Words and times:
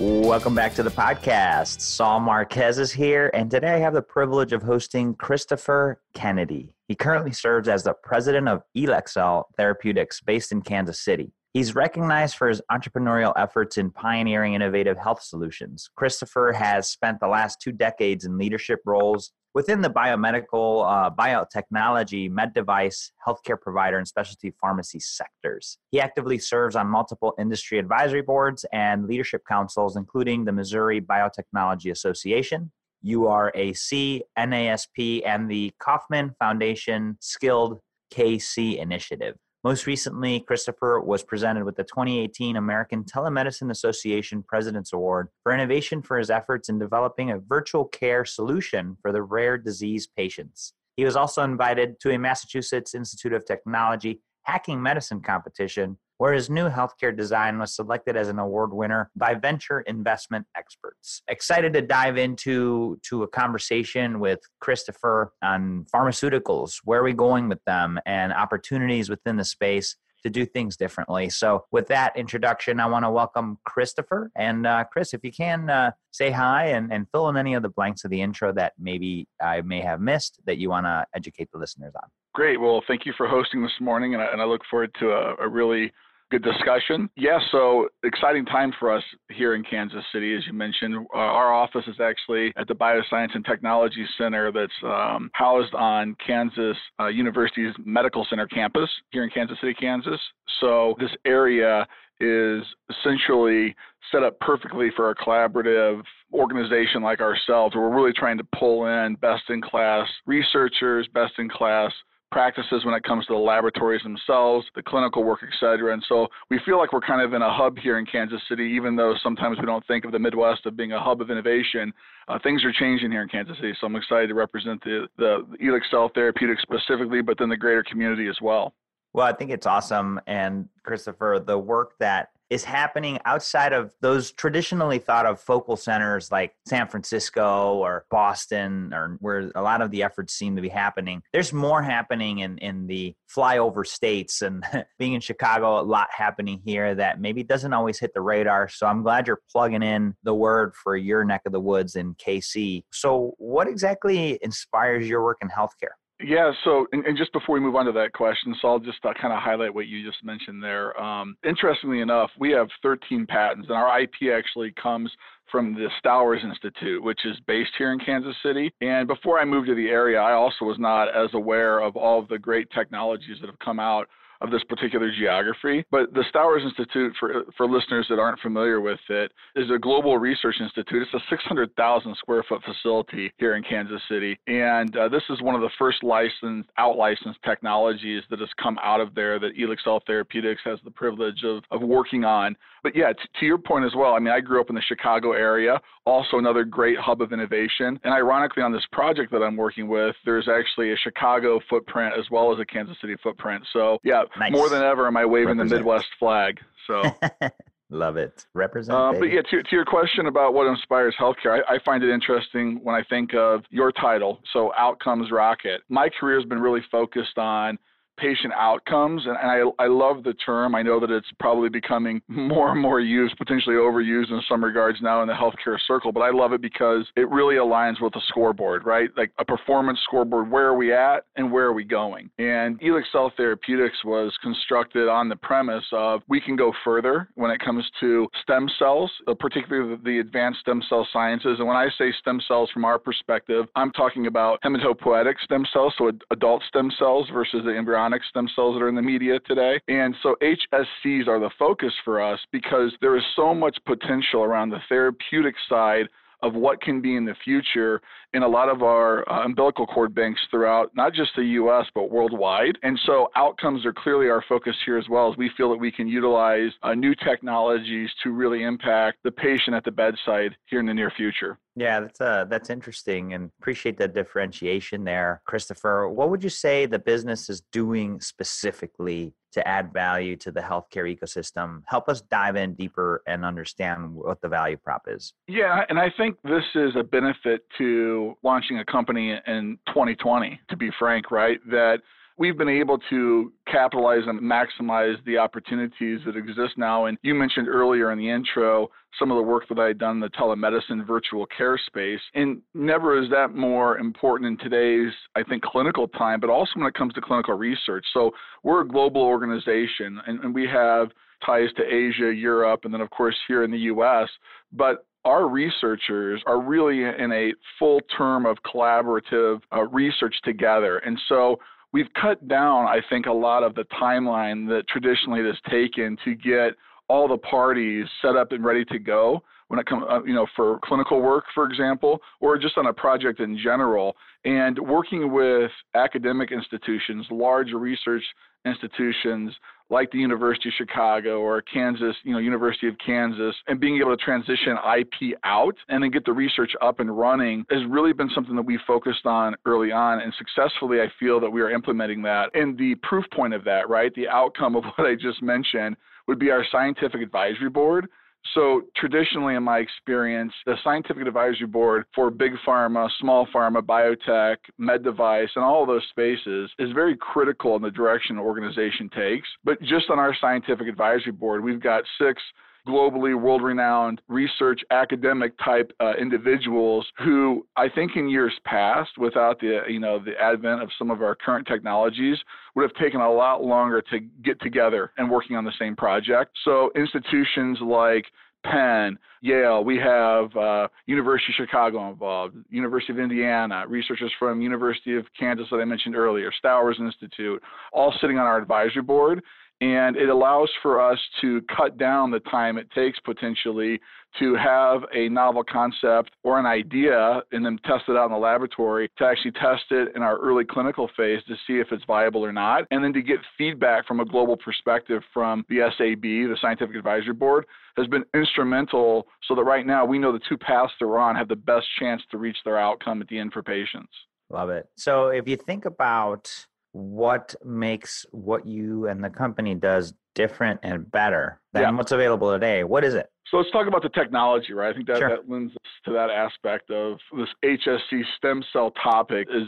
Welcome 0.00 0.54
back 0.54 0.72
to 0.76 0.82
the 0.82 0.90
podcast. 0.90 1.82
Saul 1.82 2.20
Marquez 2.20 2.78
is 2.78 2.90
here, 2.90 3.30
and 3.34 3.50
today 3.50 3.74
I 3.74 3.78
have 3.80 3.92
the 3.92 4.00
privilege 4.00 4.54
of 4.54 4.62
hosting 4.62 5.14
Christopher 5.14 6.00
Kennedy. 6.14 6.74
He 6.88 6.94
currently 6.94 7.32
serves 7.32 7.68
as 7.68 7.82
the 7.82 7.92
president 8.02 8.48
of 8.48 8.62
Elixell 8.74 9.44
Therapeutics 9.58 10.22
based 10.22 10.52
in 10.52 10.62
Kansas 10.62 10.98
City. 10.98 11.34
He's 11.52 11.74
recognized 11.74 12.36
for 12.36 12.48
his 12.48 12.62
entrepreneurial 12.72 13.34
efforts 13.36 13.76
in 13.76 13.90
pioneering 13.90 14.54
innovative 14.54 14.96
health 14.96 15.22
solutions. 15.22 15.90
Christopher 15.96 16.54
has 16.54 16.88
spent 16.88 17.20
the 17.20 17.28
last 17.28 17.60
two 17.60 17.72
decades 17.72 18.24
in 18.24 18.38
leadership 18.38 18.80
roles 18.86 19.32
within 19.54 19.80
the 19.80 19.90
biomedical, 19.90 20.84
uh, 20.86 21.10
biotechnology, 21.10 22.30
med 22.30 22.54
device, 22.54 23.12
healthcare 23.26 23.60
provider, 23.60 23.98
and 23.98 24.06
specialty 24.06 24.54
pharmacy 24.60 25.00
sectors. 25.00 25.78
He 25.90 26.00
actively 26.00 26.38
serves 26.38 26.76
on 26.76 26.86
multiple 26.86 27.34
industry 27.38 27.78
advisory 27.78 28.22
boards 28.22 28.64
and 28.72 29.06
leadership 29.06 29.42
councils, 29.48 29.96
including 29.96 30.44
the 30.44 30.52
Missouri 30.52 31.00
Biotechnology 31.00 31.90
Association, 31.90 32.70
URAC, 33.04 34.22
NASP, 34.38 35.22
and 35.24 35.50
the 35.50 35.72
Kauffman 35.80 36.34
Foundation 36.38 37.16
Skilled 37.20 37.80
KC 38.12 38.78
Initiative. 38.78 39.36
Most 39.62 39.86
recently, 39.86 40.40
Christopher 40.40 41.00
was 41.00 41.22
presented 41.22 41.64
with 41.64 41.76
the 41.76 41.84
2018 41.84 42.56
American 42.56 43.04
Telemedicine 43.04 43.70
Association 43.70 44.42
President's 44.42 44.94
Award 44.94 45.28
for 45.42 45.52
innovation 45.52 46.00
for 46.00 46.16
his 46.16 46.30
efforts 46.30 46.70
in 46.70 46.78
developing 46.78 47.30
a 47.30 47.38
virtual 47.38 47.84
care 47.84 48.24
solution 48.24 48.96
for 49.02 49.12
the 49.12 49.20
rare 49.20 49.58
disease 49.58 50.06
patients. 50.06 50.72
He 50.96 51.04
was 51.04 51.14
also 51.14 51.44
invited 51.44 52.00
to 52.00 52.10
a 52.10 52.18
Massachusetts 52.18 52.94
Institute 52.94 53.34
of 53.34 53.44
Technology 53.44 54.22
hacking 54.44 54.82
medicine 54.82 55.20
competition 55.20 55.98
where 56.20 56.34
his 56.34 56.50
new 56.50 56.68
healthcare 56.68 57.16
design 57.16 57.58
was 57.58 57.74
selected 57.74 58.14
as 58.14 58.28
an 58.28 58.38
award 58.38 58.74
winner 58.74 59.10
by 59.16 59.32
venture 59.32 59.80
investment 59.80 60.46
experts. 60.54 61.22
Excited 61.28 61.72
to 61.72 61.80
dive 61.80 62.18
into 62.18 63.00
to 63.02 63.22
a 63.22 63.26
conversation 63.26 64.20
with 64.20 64.38
Christopher 64.60 65.32
on 65.42 65.86
pharmaceuticals, 65.94 66.74
where 66.84 67.00
are 67.00 67.04
we 67.04 67.14
going 67.14 67.48
with 67.48 67.64
them, 67.64 67.98
and 68.04 68.34
opportunities 68.34 69.08
within 69.08 69.38
the 69.38 69.46
space 69.46 69.96
to 70.22 70.28
do 70.28 70.44
things 70.44 70.76
differently. 70.76 71.30
So, 71.30 71.64
with 71.72 71.88
that 71.88 72.14
introduction, 72.18 72.80
I 72.80 72.86
want 72.86 73.06
to 73.06 73.10
welcome 73.10 73.56
Christopher. 73.64 74.30
And 74.36 74.66
uh, 74.66 74.84
Chris, 74.92 75.14
if 75.14 75.24
you 75.24 75.32
can 75.32 75.70
uh, 75.70 75.92
say 76.10 76.30
hi 76.30 76.66
and, 76.66 76.92
and 76.92 77.06
fill 77.12 77.30
in 77.30 77.38
any 77.38 77.54
of 77.54 77.62
the 77.62 77.70
blanks 77.70 78.04
of 78.04 78.10
the 78.10 78.20
intro 78.20 78.52
that 78.52 78.74
maybe 78.78 79.26
I 79.40 79.62
may 79.62 79.80
have 79.80 80.02
missed 80.02 80.38
that 80.44 80.58
you 80.58 80.68
want 80.68 80.84
to 80.84 81.06
educate 81.14 81.48
the 81.50 81.58
listeners 81.58 81.94
on. 81.96 82.10
Great. 82.32 82.60
Well, 82.60 82.82
thank 82.86 83.06
you 83.06 83.12
for 83.16 83.26
hosting 83.26 83.62
this 83.62 83.72
morning, 83.80 84.14
and 84.14 84.22
I, 84.22 84.26
and 84.32 84.40
I 84.40 84.44
look 84.44 84.62
forward 84.70 84.94
to 85.00 85.10
a, 85.10 85.34
a 85.40 85.48
really 85.48 85.92
good 86.30 86.44
discussion. 86.44 87.10
Yes, 87.16 87.40
yeah, 87.42 87.50
so 87.50 87.88
exciting 88.04 88.46
time 88.46 88.72
for 88.78 88.94
us 88.94 89.02
here 89.30 89.56
in 89.56 89.64
Kansas 89.64 90.04
City, 90.12 90.36
as 90.36 90.46
you 90.46 90.52
mentioned. 90.52 91.06
Uh, 91.12 91.18
our 91.18 91.52
office 91.52 91.84
is 91.88 91.96
actually 92.00 92.52
at 92.56 92.68
the 92.68 92.74
Bioscience 92.74 93.34
and 93.34 93.44
Technology 93.44 94.06
Center 94.16 94.52
that's 94.52 94.72
um, 94.84 95.30
housed 95.34 95.74
on 95.74 96.16
Kansas 96.24 96.76
uh, 97.00 97.08
University's 97.08 97.74
Medical 97.84 98.24
Center 98.30 98.46
campus 98.46 98.88
here 99.10 99.24
in 99.24 99.30
Kansas 99.30 99.58
City, 99.60 99.74
Kansas. 99.74 100.20
So 100.60 100.94
this 101.00 101.10
area 101.26 101.86
is 102.20 102.62
essentially 102.90 103.74
set 104.12 104.22
up 104.22 104.38
perfectly 104.40 104.90
for 104.94 105.10
a 105.10 105.14
collaborative 105.14 106.02
organization 106.32 107.02
like 107.02 107.20
ourselves. 107.20 107.74
We're 107.74 107.94
really 107.94 108.12
trying 108.12 108.38
to 108.38 108.46
pull 108.56 108.86
in 108.86 109.16
best 109.16 109.44
in 109.48 109.60
class 109.60 110.06
researchers, 110.26 111.08
best 111.12 111.32
in 111.38 111.48
class 111.48 111.92
practices 112.30 112.84
when 112.84 112.94
it 112.94 113.02
comes 113.02 113.26
to 113.26 113.32
the 113.32 113.38
laboratories 113.38 114.02
themselves, 114.02 114.66
the 114.74 114.82
clinical 114.82 115.24
work, 115.24 115.40
et 115.42 115.54
cetera. 115.58 115.92
And 115.92 116.04
so 116.08 116.28
we 116.50 116.60
feel 116.64 116.78
like 116.78 116.92
we're 116.92 117.00
kind 117.00 117.22
of 117.22 117.34
in 117.34 117.42
a 117.42 117.52
hub 117.52 117.76
here 117.78 117.98
in 117.98 118.06
Kansas 118.06 118.40
City, 118.48 118.64
even 118.76 118.96
though 118.96 119.14
sometimes 119.22 119.58
we 119.58 119.66
don't 119.66 119.86
think 119.86 120.04
of 120.04 120.12
the 120.12 120.18
Midwest 120.18 120.66
of 120.66 120.76
being 120.76 120.92
a 120.92 121.00
hub 121.00 121.20
of 121.20 121.30
innovation. 121.30 121.92
Uh, 122.28 122.38
things 122.42 122.64
are 122.64 122.72
changing 122.72 123.10
here 123.10 123.22
in 123.22 123.28
Kansas 123.28 123.56
City. 123.56 123.74
So 123.80 123.86
I'm 123.86 123.96
excited 123.96 124.28
to 124.28 124.34
represent 124.34 124.82
the, 124.84 125.08
the 125.16 125.44
Elixell 125.60 126.10
Therapeutics 126.14 126.62
specifically, 126.62 127.20
but 127.22 127.38
then 127.38 127.48
the 127.48 127.56
greater 127.56 127.82
community 127.82 128.28
as 128.28 128.36
well. 128.40 128.74
Well, 129.12 129.26
I 129.26 129.32
think 129.32 129.50
it's 129.50 129.66
awesome. 129.66 130.20
And 130.26 130.68
Christopher, 130.84 131.42
the 131.44 131.58
work 131.58 131.98
that 131.98 132.30
is 132.50 132.64
happening 132.64 133.18
outside 133.24 133.72
of 133.72 133.94
those 134.00 134.32
traditionally 134.32 134.98
thought 134.98 135.24
of 135.24 135.40
focal 135.40 135.76
centers 135.76 136.32
like 136.32 136.52
San 136.68 136.88
Francisco 136.88 137.74
or 137.74 138.04
Boston 138.10 138.92
or 138.92 139.16
where 139.20 139.52
a 139.54 139.62
lot 139.62 139.80
of 139.80 139.92
the 139.92 140.02
efforts 140.02 140.34
seem 140.34 140.56
to 140.56 140.62
be 140.62 140.68
happening. 140.68 141.22
There's 141.32 141.52
more 141.52 141.82
happening 141.82 142.40
in, 142.40 142.58
in 142.58 142.88
the 142.88 143.14
flyover 143.34 143.86
states 143.86 144.42
and 144.42 144.64
being 144.98 145.12
in 145.12 145.20
Chicago, 145.20 145.80
a 145.80 145.82
lot 145.82 146.08
happening 146.10 146.60
here 146.64 146.94
that 146.96 147.20
maybe 147.20 147.44
doesn't 147.44 147.72
always 147.72 148.00
hit 148.00 148.12
the 148.14 148.20
radar. 148.20 148.68
So 148.68 148.86
I'm 148.86 149.02
glad 149.02 149.28
you're 149.28 149.40
plugging 149.50 149.82
in 149.82 150.14
the 150.24 150.34
word 150.34 150.74
for 150.74 150.96
your 150.96 151.24
neck 151.24 151.42
of 151.46 151.52
the 151.52 151.60
woods 151.60 151.94
in 151.94 152.14
KC. 152.16 152.82
So 152.92 153.34
what 153.38 153.68
exactly 153.68 154.38
inspires 154.42 155.08
your 155.08 155.22
work 155.22 155.38
in 155.40 155.48
healthcare? 155.48 155.99
Yeah, 156.22 156.52
so 156.64 156.86
and, 156.92 157.04
and, 157.06 157.16
just 157.16 157.32
before 157.32 157.54
we 157.54 157.60
move 157.60 157.76
on 157.76 157.86
to 157.86 157.92
that 157.92 158.12
question, 158.12 158.54
so 158.60 158.68
I'll 158.68 158.78
just 158.78 158.98
uh, 159.04 159.12
kind 159.20 159.32
of 159.32 159.40
highlight 159.40 159.74
what 159.74 159.86
you 159.86 160.06
just 160.06 160.22
mentioned 160.22 160.62
there. 160.62 160.98
Um, 161.00 161.36
interestingly 161.44 162.00
enough, 162.00 162.30
we 162.38 162.50
have 162.50 162.68
13 162.82 163.26
patents, 163.26 163.68
and 163.68 163.76
our 163.76 164.00
IP 164.00 164.32
actually 164.32 164.72
comes 164.72 165.10
from 165.50 165.74
the 165.74 165.88
Stowers 166.04 166.44
Institute, 166.44 167.02
which 167.02 167.20
is 167.24 167.36
based 167.46 167.70
here 167.76 167.92
in 167.92 167.98
Kansas 167.98 168.36
City. 168.42 168.72
And 168.80 169.08
before 169.08 169.38
I 169.38 169.44
moved 169.44 169.68
to 169.68 169.74
the 169.74 169.88
area, 169.88 170.20
I 170.20 170.32
also 170.32 170.64
was 170.64 170.78
not 170.78 171.08
as 171.08 171.30
aware 171.32 171.80
of 171.80 171.96
all 171.96 172.20
of 172.20 172.28
the 172.28 172.38
great 172.38 172.70
technologies 172.70 173.38
that 173.40 173.48
have 173.48 173.58
come 173.58 173.80
out 173.80 174.08
of 174.40 174.50
this 174.50 174.62
particular 174.64 175.10
geography. 175.16 175.84
But 175.90 176.12
the 176.14 176.24
Stowers 176.30 176.62
Institute, 176.64 177.12
for, 177.18 177.44
for 177.56 177.66
listeners 177.66 178.06
that 178.08 178.18
aren't 178.18 178.40
familiar 178.40 178.80
with 178.80 179.00
it, 179.08 179.32
is 179.56 179.70
a 179.70 179.78
global 179.78 180.18
research 180.18 180.56
institute. 180.60 181.02
It's 181.02 181.14
a 181.14 181.26
600,000 181.28 182.16
square 182.16 182.44
foot 182.48 182.62
facility 182.64 183.32
here 183.38 183.56
in 183.56 183.62
Kansas 183.62 184.00
City. 184.08 184.38
And 184.46 184.96
uh, 184.96 185.08
this 185.08 185.22
is 185.30 185.42
one 185.42 185.54
of 185.54 185.60
the 185.60 185.70
first 185.78 186.02
licensed, 186.02 186.70
out 186.78 186.96
licensed 186.96 187.40
technologies 187.44 188.22
that 188.30 188.40
has 188.40 188.48
come 188.60 188.78
out 188.82 189.00
of 189.00 189.14
there 189.14 189.38
that 189.38 189.56
Elixell 189.58 190.00
Therapeutics 190.06 190.62
has 190.64 190.78
the 190.84 190.90
privilege 190.90 191.44
of, 191.44 191.62
of 191.70 191.82
working 191.82 192.24
on. 192.24 192.56
But 192.82 192.96
yeah, 192.96 193.12
t- 193.12 193.18
to 193.40 193.46
your 193.46 193.58
point 193.58 193.84
as 193.84 193.92
well, 193.94 194.14
I 194.14 194.18
mean, 194.18 194.32
I 194.32 194.40
grew 194.40 194.60
up 194.60 194.70
in 194.70 194.74
the 194.74 194.82
Chicago 194.82 195.32
area, 195.32 195.80
also 196.06 196.38
another 196.38 196.64
great 196.64 196.98
hub 196.98 197.20
of 197.20 197.32
innovation. 197.32 198.00
And 198.04 198.14
ironically, 198.14 198.62
on 198.62 198.72
this 198.72 198.84
project 198.92 199.30
that 199.32 199.42
I'm 199.42 199.56
working 199.56 199.88
with, 199.88 200.16
there's 200.24 200.48
actually 200.48 200.92
a 200.92 200.96
Chicago 200.96 201.60
footprint 201.68 202.14
as 202.18 202.24
well 202.30 202.52
as 202.52 202.58
a 202.58 202.64
Kansas 202.64 202.96
City 203.00 203.16
footprint. 203.22 203.62
So 203.72 203.98
yeah, 204.02 204.22
nice. 204.38 204.52
more 204.52 204.68
than 204.68 204.82
ever 204.82 205.06
am 205.06 205.16
I 205.16 205.24
waving 205.24 205.58
Represent. 205.58 205.70
the 205.70 205.76
Midwest 205.76 206.08
flag. 206.18 206.60
So. 206.86 207.02
Love 207.92 208.16
it. 208.16 208.46
Represent. 208.54 208.96
Uh, 208.96 209.12
but 209.18 209.24
yeah, 209.32 209.42
to, 209.50 209.62
to 209.64 209.68
your 209.72 209.84
question 209.84 210.26
about 210.26 210.54
what 210.54 210.68
inspires 210.68 211.14
healthcare, 211.18 211.60
I, 211.68 211.74
I, 211.74 211.78
find 211.84 212.04
it 212.04 212.14
interesting 212.14 212.78
when 212.84 212.94
I 212.94 213.02
think 213.02 213.34
of 213.34 213.64
your 213.70 213.90
title, 213.90 214.40
so 214.52 214.72
Outcomes 214.78 215.32
Rocket. 215.32 215.80
My 215.88 216.08
career 216.08 216.38
has 216.38 216.48
been 216.48 216.60
really 216.60 216.82
focused 216.88 217.36
on 217.36 217.78
patient 218.20 218.52
outcomes. 218.56 219.22
And, 219.26 219.36
and 219.40 219.50
I, 219.50 219.84
I 219.84 219.88
love 219.88 220.22
the 220.22 220.34
term. 220.34 220.74
I 220.74 220.82
know 220.82 221.00
that 221.00 221.10
it's 221.10 221.26
probably 221.38 221.68
becoming 221.68 222.20
more 222.28 222.72
and 222.72 222.80
more 222.80 223.00
used, 223.00 223.36
potentially 223.38 223.76
overused 223.76 224.30
in 224.30 224.40
some 224.48 224.62
regards 224.62 224.98
now 225.00 225.22
in 225.22 225.28
the 225.28 225.34
healthcare 225.34 225.78
circle, 225.86 226.12
but 226.12 226.20
I 226.20 226.30
love 226.30 226.52
it 226.52 226.60
because 226.60 227.06
it 227.16 227.28
really 227.30 227.56
aligns 227.56 228.00
with 228.00 228.14
a 228.16 228.20
scoreboard, 228.28 228.84
right? 228.84 229.10
Like 229.16 229.32
a 229.38 229.44
performance 229.44 229.98
scoreboard. 230.04 230.50
Where 230.50 230.66
are 230.66 230.76
we 230.76 230.92
at 230.92 231.24
and 231.36 231.50
where 231.50 231.64
are 231.64 231.72
we 231.72 231.84
going? 231.84 232.30
And 232.38 232.80
Elixell 232.80 233.32
Therapeutics 233.36 234.04
was 234.04 234.32
constructed 234.42 235.08
on 235.08 235.28
the 235.28 235.36
premise 235.36 235.84
of 235.92 236.22
we 236.28 236.40
can 236.40 236.56
go 236.56 236.72
further 236.84 237.28
when 237.34 237.50
it 237.50 237.60
comes 237.60 237.84
to 238.00 238.28
stem 238.42 238.68
cells, 238.78 239.10
uh, 239.26 239.34
particularly 239.34 239.96
the 240.04 240.18
advanced 240.18 240.60
stem 240.60 240.82
cell 240.88 241.06
sciences. 241.12 241.56
And 241.58 241.66
when 241.66 241.76
I 241.76 241.88
say 241.96 242.12
stem 242.20 242.40
cells 242.46 242.70
from 242.72 242.84
our 242.84 242.98
perspective, 242.98 243.66
I'm 243.74 243.92
talking 243.92 244.26
about 244.26 244.60
hematopoietic 244.62 245.34
stem 245.44 245.64
cells, 245.72 245.94
so 245.96 246.10
adult 246.30 246.62
stem 246.68 246.90
cells 246.98 247.28
versus 247.32 247.60
the 247.64 247.70
embryonic 247.70 248.09
embryonic 248.10 248.28
stem 248.28 248.48
cells 248.56 248.74
that 248.74 248.82
are 248.82 248.88
in 248.88 248.94
the 248.94 249.02
media 249.02 249.38
today. 249.46 249.80
And 249.88 250.14
so 250.22 250.36
HSCs 250.42 251.28
are 251.28 251.38
the 251.38 251.50
focus 251.58 251.92
for 252.04 252.20
us 252.20 252.40
because 252.50 252.92
there 253.00 253.16
is 253.16 253.22
so 253.36 253.54
much 253.54 253.78
potential 253.86 254.42
around 254.42 254.70
the 254.70 254.80
therapeutic 254.88 255.54
side 255.68 256.08
of 256.42 256.54
what 256.54 256.80
can 256.80 257.00
be 257.00 257.16
in 257.16 257.24
the 257.24 257.34
future 257.44 258.00
in 258.32 258.42
a 258.42 258.48
lot 258.48 258.68
of 258.68 258.82
our 258.82 259.28
uh, 259.30 259.44
umbilical 259.44 259.86
cord 259.86 260.14
banks 260.14 260.40
throughout 260.50 260.90
not 260.94 261.12
just 261.12 261.30
the 261.36 261.44
US 261.44 261.86
but 261.94 262.10
worldwide. 262.10 262.78
And 262.82 262.98
so 263.04 263.28
outcomes 263.36 263.84
are 263.84 263.92
clearly 263.92 264.28
our 264.28 264.42
focus 264.48 264.76
here 264.84 264.98
as 264.98 265.08
well 265.08 265.30
as 265.30 265.36
we 265.36 265.50
feel 265.56 265.70
that 265.70 265.76
we 265.76 265.90
can 265.90 266.06
utilize 266.08 266.70
uh, 266.82 266.94
new 266.94 267.14
technologies 267.14 268.10
to 268.22 268.30
really 268.30 268.62
impact 268.62 269.18
the 269.24 269.32
patient 269.32 269.74
at 269.76 269.84
the 269.84 269.90
bedside 269.90 270.56
here 270.66 270.80
in 270.80 270.86
the 270.86 270.94
near 270.94 271.10
future. 271.10 271.58
Yeah, 271.76 272.00
that's 272.00 272.20
uh, 272.20 272.44
that's 272.48 272.68
interesting, 272.68 273.32
and 273.32 273.50
appreciate 273.60 273.96
the 273.96 274.08
differentiation 274.08 275.04
there, 275.04 275.40
Christopher. 275.46 276.08
What 276.08 276.28
would 276.28 276.42
you 276.42 276.50
say 276.50 276.84
the 276.84 276.98
business 276.98 277.48
is 277.48 277.62
doing 277.72 278.20
specifically 278.20 279.34
to 279.52 279.66
add 279.66 279.92
value 279.92 280.36
to 280.36 280.50
the 280.50 280.60
healthcare 280.60 281.06
ecosystem. 281.14 281.82
Help 281.86 282.08
us 282.08 282.20
dive 282.22 282.56
in 282.56 282.74
deeper 282.74 283.22
and 283.26 283.44
understand 283.44 284.14
what 284.14 284.40
the 284.40 284.48
value 284.48 284.76
prop 284.76 285.02
is. 285.06 285.34
Yeah, 285.48 285.84
and 285.88 285.98
I 285.98 286.10
think 286.16 286.36
this 286.44 286.64
is 286.74 286.92
a 286.96 287.02
benefit 287.02 287.62
to 287.78 288.36
launching 288.42 288.78
a 288.78 288.84
company 288.84 289.38
in 289.46 289.78
2020, 289.88 290.60
to 290.68 290.76
be 290.76 290.90
frank, 290.98 291.30
right? 291.30 291.60
That 291.70 292.00
we've 292.40 292.56
been 292.56 292.70
able 292.70 292.98
to 293.10 293.52
capitalize 293.70 294.22
and 294.26 294.40
maximize 294.40 295.22
the 295.26 295.36
opportunities 295.36 296.20
that 296.24 296.36
exist 296.36 296.78
now. 296.78 297.04
And 297.04 297.18
you 297.22 297.34
mentioned 297.34 297.68
earlier 297.68 298.10
in 298.10 298.18
the 298.18 298.30
intro 298.30 298.88
some 299.18 299.30
of 299.30 299.36
the 299.36 299.42
work 299.42 299.68
that 299.68 299.78
I 299.78 299.88
had 299.88 299.98
done 299.98 300.16
in 300.16 300.20
the 300.20 300.30
telemedicine 300.30 301.06
virtual 301.06 301.44
care 301.46 301.78
space. 301.86 302.20
And 302.34 302.62
never 302.72 303.22
is 303.22 303.28
that 303.30 303.54
more 303.54 303.98
important 303.98 304.48
in 304.48 304.56
today's, 304.56 305.12
I 305.36 305.42
think, 305.42 305.62
clinical 305.62 306.08
time, 306.08 306.40
but 306.40 306.48
also 306.48 306.72
when 306.76 306.86
it 306.86 306.94
comes 306.94 307.12
to 307.12 307.20
clinical 307.20 307.54
research. 307.54 308.06
So 308.14 308.30
we're 308.62 308.80
a 308.80 308.88
global 308.88 309.20
organization 309.20 310.18
and, 310.26 310.40
and 310.40 310.54
we 310.54 310.66
have 310.66 311.10
ties 311.44 311.68
to 311.76 311.82
Asia, 311.82 312.32
Europe, 312.34 312.80
and 312.84 312.94
then, 312.94 313.02
of 313.02 313.10
course, 313.10 313.36
here 313.48 313.64
in 313.64 313.70
the 313.70 313.78
US. 313.78 314.30
But 314.72 315.04
our 315.26 315.46
researchers 315.46 316.42
are 316.46 316.58
really 316.58 317.02
in 317.02 317.30
a 317.32 317.52
full 317.78 318.00
term 318.16 318.46
of 318.46 318.56
collaborative 318.62 319.60
uh, 319.74 319.82
research 319.88 320.34
together. 320.42 320.98
And 320.98 321.20
so 321.28 321.58
we've 321.92 322.12
cut 322.20 322.46
down, 322.48 322.86
I 322.86 323.00
think, 323.08 323.26
a 323.26 323.32
lot 323.32 323.62
of 323.62 323.74
the 323.74 323.84
timeline 324.00 324.68
that 324.68 324.88
traditionally 324.88 325.40
it 325.40 325.46
has 325.46 325.58
taken 325.70 326.16
to 326.24 326.34
get 326.34 326.74
all 327.08 327.26
the 327.26 327.38
parties 327.38 328.06
set 328.22 328.36
up 328.36 328.52
and 328.52 328.64
ready 328.64 328.84
to 328.86 328.98
go 328.98 329.42
when 329.68 329.80
it 329.80 329.86
comes, 329.86 330.04
uh, 330.10 330.22
you 330.24 330.34
know, 330.34 330.46
for 330.56 330.78
clinical 330.84 331.20
work, 331.20 331.44
for 331.54 331.64
example, 331.64 332.20
or 332.40 332.58
just 332.58 332.76
on 332.78 332.86
a 332.86 332.92
project 332.92 333.40
in 333.40 333.58
general. 333.58 334.16
And 334.44 334.78
working 334.78 335.32
with 335.32 335.70
academic 335.94 336.50
institutions, 336.52 337.26
large 337.30 337.72
research 337.72 338.22
institutions 338.64 339.52
like 339.90 340.10
the 340.12 340.18
University 340.18 340.68
of 340.68 340.74
Chicago 340.78 341.40
or 341.40 341.60
Kansas, 341.62 342.14
you 342.22 342.32
know, 342.32 342.38
University 342.38 342.88
of 342.88 342.94
Kansas, 343.04 343.54
and 343.66 343.80
being 343.80 343.98
able 343.98 344.16
to 344.16 344.24
transition 344.24 344.76
IP 344.98 345.36
out 345.44 345.74
and 345.88 346.02
then 346.02 346.10
get 346.10 346.24
the 346.24 346.32
research 346.32 346.72
up 346.80 347.00
and 347.00 347.18
running 347.18 347.64
has 347.70 347.80
really 347.88 348.12
been 348.12 348.30
something 348.34 348.54
that 348.54 348.62
we 348.62 348.78
focused 348.86 349.26
on 349.26 349.56
early 349.66 349.90
on. 349.90 350.20
And 350.20 350.32
successfully, 350.38 351.00
I 351.00 351.08
feel 351.18 351.40
that 351.40 351.50
we 351.50 351.60
are 351.60 351.70
implementing 351.70 352.22
that. 352.22 352.50
And 352.54 352.78
the 352.78 352.94
proof 353.02 353.24
point 353.34 353.52
of 353.52 353.64
that, 353.64 353.88
right, 353.88 354.14
the 354.14 354.28
outcome 354.28 354.76
of 354.76 354.84
what 354.96 355.06
I 355.06 355.14
just 355.14 355.42
mentioned 355.42 355.96
would 356.28 356.38
be 356.38 356.50
our 356.50 356.64
scientific 356.70 357.20
advisory 357.20 357.70
board 357.70 358.08
so, 358.54 358.82
traditionally, 358.96 359.54
in 359.54 359.62
my 359.62 359.78
experience, 359.78 360.52
the 360.66 360.74
scientific 360.82 361.26
advisory 361.26 361.66
board 361.66 362.04
for 362.14 362.30
big 362.30 362.52
pharma, 362.66 363.08
small 363.20 363.46
pharma, 363.54 363.80
biotech, 363.80 364.56
med 364.78 365.04
device, 365.04 365.48
and 365.54 365.64
all 365.64 365.86
those 365.86 366.02
spaces 366.10 366.70
is 366.78 366.90
very 366.92 367.16
critical 367.16 367.76
in 367.76 367.82
the 367.82 367.90
direction 367.90 368.36
an 368.36 368.42
organization 368.42 369.08
takes. 369.10 369.48
But 369.62 369.80
just 369.82 370.10
on 370.10 370.18
our 370.18 370.34
scientific 370.40 370.88
advisory 370.88 371.32
board, 371.32 371.62
we've 371.62 371.82
got 371.82 372.02
six 372.18 372.42
globally 372.86 373.38
world 373.40 373.62
renowned 373.62 374.20
research 374.28 374.80
academic 374.90 375.52
type 375.64 375.92
uh, 376.00 376.12
individuals 376.18 377.06
who 377.18 377.66
I 377.76 377.88
think 377.88 378.12
in 378.16 378.28
years 378.28 378.52
past 378.64 379.10
without 379.18 379.60
the 379.60 379.82
you 379.88 380.00
know 380.00 380.18
the 380.18 380.40
advent 380.40 380.82
of 380.82 380.90
some 380.98 381.10
of 381.10 381.22
our 381.22 381.34
current 381.34 381.66
technologies 381.66 382.38
would 382.74 382.82
have 382.82 382.94
taken 383.02 383.20
a 383.20 383.30
lot 383.30 383.62
longer 383.62 384.02
to 384.10 384.20
get 384.44 384.60
together 384.60 385.12
and 385.18 385.30
working 385.30 385.56
on 385.56 385.64
the 385.64 385.72
same 385.78 385.96
project. 385.96 386.52
So 386.64 386.90
institutions 386.94 387.78
like 387.80 388.26
Penn, 388.64 389.18
Yale, 389.40 389.82
we 389.82 389.96
have 389.96 390.54
uh, 390.54 390.88
University 391.06 391.52
of 391.52 391.66
Chicago 391.66 392.10
involved, 392.10 392.56
University 392.68 393.12
of 393.12 393.18
Indiana, 393.18 393.84
researchers 393.88 394.32
from 394.38 394.60
University 394.60 395.16
of 395.16 395.24
Kansas 395.38 395.66
that 395.70 395.76
I 395.76 395.84
mentioned 395.84 396.14
earlier, 396.14 396.52
Stowers 396.62 397.00
Institute, 397.00 397.62
all 397.92 398.12
sitting 398.20 398.38
on 398.38 398.46
our 398.46 398.58
advisory 398.58 399.02
board 399.02 399.42
and 399.80 400.16
it 400.16 400.28
allows 400.28 400.70
for 400.82 401.00
us 401.00 401.18
to 401.40 401.62
cut 401.74 401.96
down 401.96 402.30
the 402.30 402.40
time 402.40 402.76
it 402.76 402.90
takes 402.90 403.18
potentially 403.20 403.98
to 404.38 404.54
have 404.54 405.02
a 405.14 405.28
novel 405.28 405.64
concept 405.64 406.30
or 406.44 406.58
an 406.58 406.66
idea 406.66 407.42
and 407.52 407.64
then 407.64 407.78
test 407.84 408.04
it 408.08 408.16
out 408.16 408.26
in 408.26 408.32
the 408.32 408.38
laboratory 408.38 409.10
to 409.18 409.24
actually 409.24 409.50
test 409.52 409.82
it 409.90 410.14
in 410.14 410.22
our 410.22 410.38
early 410.38 410.64
clinical 410.64 411.10
phase 411.16 411.42
to 411.48 411.54
see 411.66 411.80
if 411.80 411.88
it's 411.90 412.04
viable 412.04 412.44
or 412.44 412.52
not 412.52 412.84
and 412.90 413.02
then 413.02 413.12
to 413.12 413.22
get 413.22 413.38
feedback 413.58 414.06
from 414.06 414.20
a 414.20 414.24
global 414.24 414.56
perspective 414.56 415.22
from 415.32 415.64
the 415.68 415.78
SAB 415.96 416.22
the 416.22 416.56
scientific 416.60 416.94
advisory 416.94 417.34
board 417.34 417.66
has 417.96 418.06
been 418.06 418.24
instrumental 418.34 419.26
so 419.48 419.54
that 419.54 419.64
right 419.64 419.86
now 419.86 420.04
we 420.04 420.18
know 420.18 420.32
the 420.32 420.40
two 420.48 420.58
paths 420.58 420.92
they're 421.00 421.18
on 421.18 421.34
have 421.34 421.48
the 421.48 421.56
best 421.56 421.86
chance 421.98 422.22
to 422.30 422.38
reach 422.38 422.56
their 422.64 422.78
outcome 422.78 423.20
at 423.20 423.28
the 423.28 423.38
end 423.38 423.52
for 423.52 423.62
patients. 423.62 424.12
Love 424.48 424.70
it. 424.70 424.88
So 424.96 425.28
if 425.28 425.48
you 425.48 425.56
think 425.56 425.84
about 425.84 426.66
what 426.92 427.54
makes 427.64 428.26
what 428.30 428.66
you 428.66 429.06
and 429.06 429.22
the 429.22 429.30
company 429.30 429.74
does 429.74 430.14
different 430.34 430.80
and 430.82 431.10
better 431.10 431.60
than 431.72 431.82
yeah. 431.82 431.90
what's 431.90 432.12
available 432.12 432.52
today? 432.52 432.84
What 432.84 433.04
is 433.04 433.14
it? 433.14 433.30
So 433.50 433.56
let's 433.56 433.70
talk 433.72 433.88
about 433.88 434.02
the 434.02 434.10
technology, 434.10 434.72
right? 434.72 434.90
I 434.90 434.92
think 434.94 435.08
that, 435.08 435.18
sure. 435.18 435.28
that 435.28 435.50
lends 435.50 435.72
us 435.72 435.92
to 436.04 436.12
that 436.12 436.30
aspect 436.30 436.90
of 436.90 437.18
this 437.36 437.48
HSC 437.64 438.22
stem 438.36 438.62
cell 438.72 438.92
topic 439.02 439.48
is 439.52 439.66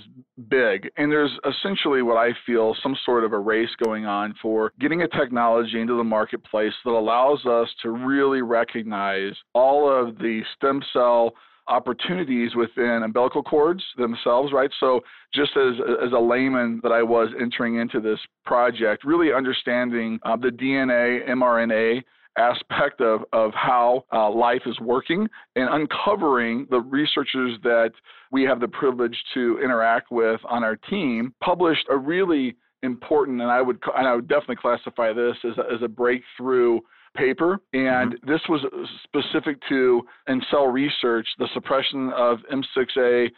big. 0.49 0.89
And 0.97 1.11
there's 1.11 1.33
essentially 1.45 2.03
what 2.03 2.17
I 2.17 2.31
feel 2.47 2.77
some 2.81 2.97
sort 3.05 3.25
of 3.25 3.33
a 3.33 3.39
race 3.39 3.71
going 3.83 4.07
on 4.07 4.35
for 4.41 4.73
getting 4.79 5.03
a 5.03 5.09
technology 5.09 5.81
into 5.81 5.97
the 5.97 6.05
marketplace 6.05 6.73
that 6.85 6.93
allows 6.93 7.45
us 7.45 7.69
to 7.83 7.91
really 7.91 8.43
recognize 8.43 9.33
all 9.53 9.91
of 9.91 10.17
the 10.19 10.43
stem 10.57 10.81
cell 10.93 11.33
opportunities 11.69 12.55
within 12.55 13.03
umbilical 13.05 13.43
cords 13.43 13.82
themselves, 13.97 14.53
right? 14.53 14.70
So 14.81 15.00
just 15.35 15.56
as 15.56 15.75
as 16.05 16.12
a 16.12 16.19
layman 16.19 16.81
that 16.82 16.93
I 16.93 17.03
was 17.03 17.29
entering 17.41 17.76
into 17.76 18.00
this 18.00 18.19
project, 18.44 19.05
really 19.05 19.32
understanding 19.32 20.19
uh, 20.25 20.37
the 20.37 20.49
DNA, 20.49 21.29
mRNA 21.29 22.03
aspect 22.38 23.00
of, 23.00 23.23
of 23.32 23.53
how 23.55 24.05
uh, 24.12 24.31
life 24.31 24.62
is 24.67 24.79
working 24.81 25.29
and 25.56 25.69
uncovering 25.70 26.67
the 26.70 26.81
researchers 26.81 27.59
that 27.62 27.91
we 28.31 28.43
have 28.43 28.61
the 28.61 28.69
privilege 28.69 29.17
to 29.35 29.58
interact 29.62 30.11
with 30.11 30.41
on 30.49 30.65
our 30.65 30.76
team 30.76 31.35
published 31.43 31.87
a 31.91 31.97
really 31.97 32.56
important 32.82 33.41
and 33.41 33.50
I 33.50 33.62
would 33.62 33.79
and 33.97 34.08
I 34.08 34.15
would 34.15 34.29
definitely 34.29 34.56
classify 34.56 35.12
this 35.12 35.37
as 35.44 35.56
a, 35.58 35.73
as 35.73 35.82
a 35.82 35.88
breakthrough 35.88 36.81
paper, 37.14 37.61
and 37.73 38.14
mm-hmm. 38.14 38.31
this 38.31 38.41
was 38.49 38.64
specific 39.05 39.59
to 39.69 40.03
in 40.29 40.41
cell 40.50 40.67
research 40.67 41.26
the 41.38 41.49
suppression 41.55 42.11
of 42.17 42.38
M6A 42.53 43.29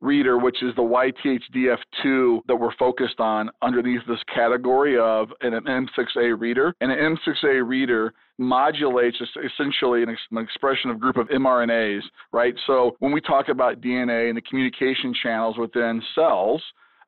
reader, 0.00 0.38
which 0.38 0.62
is 0.62 0.74
the 0.76 0.82
YTHDF2 0.82 2.40
that 2.46 2.54
we're 2.54 2.74
focused 2.76 3.20
on 3.20 3.50
underneath 3.62 4.02
this 4.06 4.18
category 4.32 4.98
of 4.98 5.28
an 5.40 5.52
M6A 5.52 6.38
reader. 6.38 6.74
And 6.80 6.92
an 6.92 7.16
M6A 7.16 7.66
reader 7.66 8.12
modulates 8.38 9.16
essentially 9.44 10.02
an, 10.02 10.16
expression 10.38 10.90
of 10.90 11.00
group 11.00 11.16
of 11.16 11.28
mRNAs, 11.28 12.02
right? 12.32 12.54
So 12.66 12.96
when 12.98 13.12
we 13.12 13.20
talk 13.20 13.48
about 13.48 13.80
DNA 13.80 14.28
and 14.28 14.36
the 14.36 14.42
communication 14.42 15.14
channels 15.22 15.56
within 15.56 16.02
cells, 16.14 16.62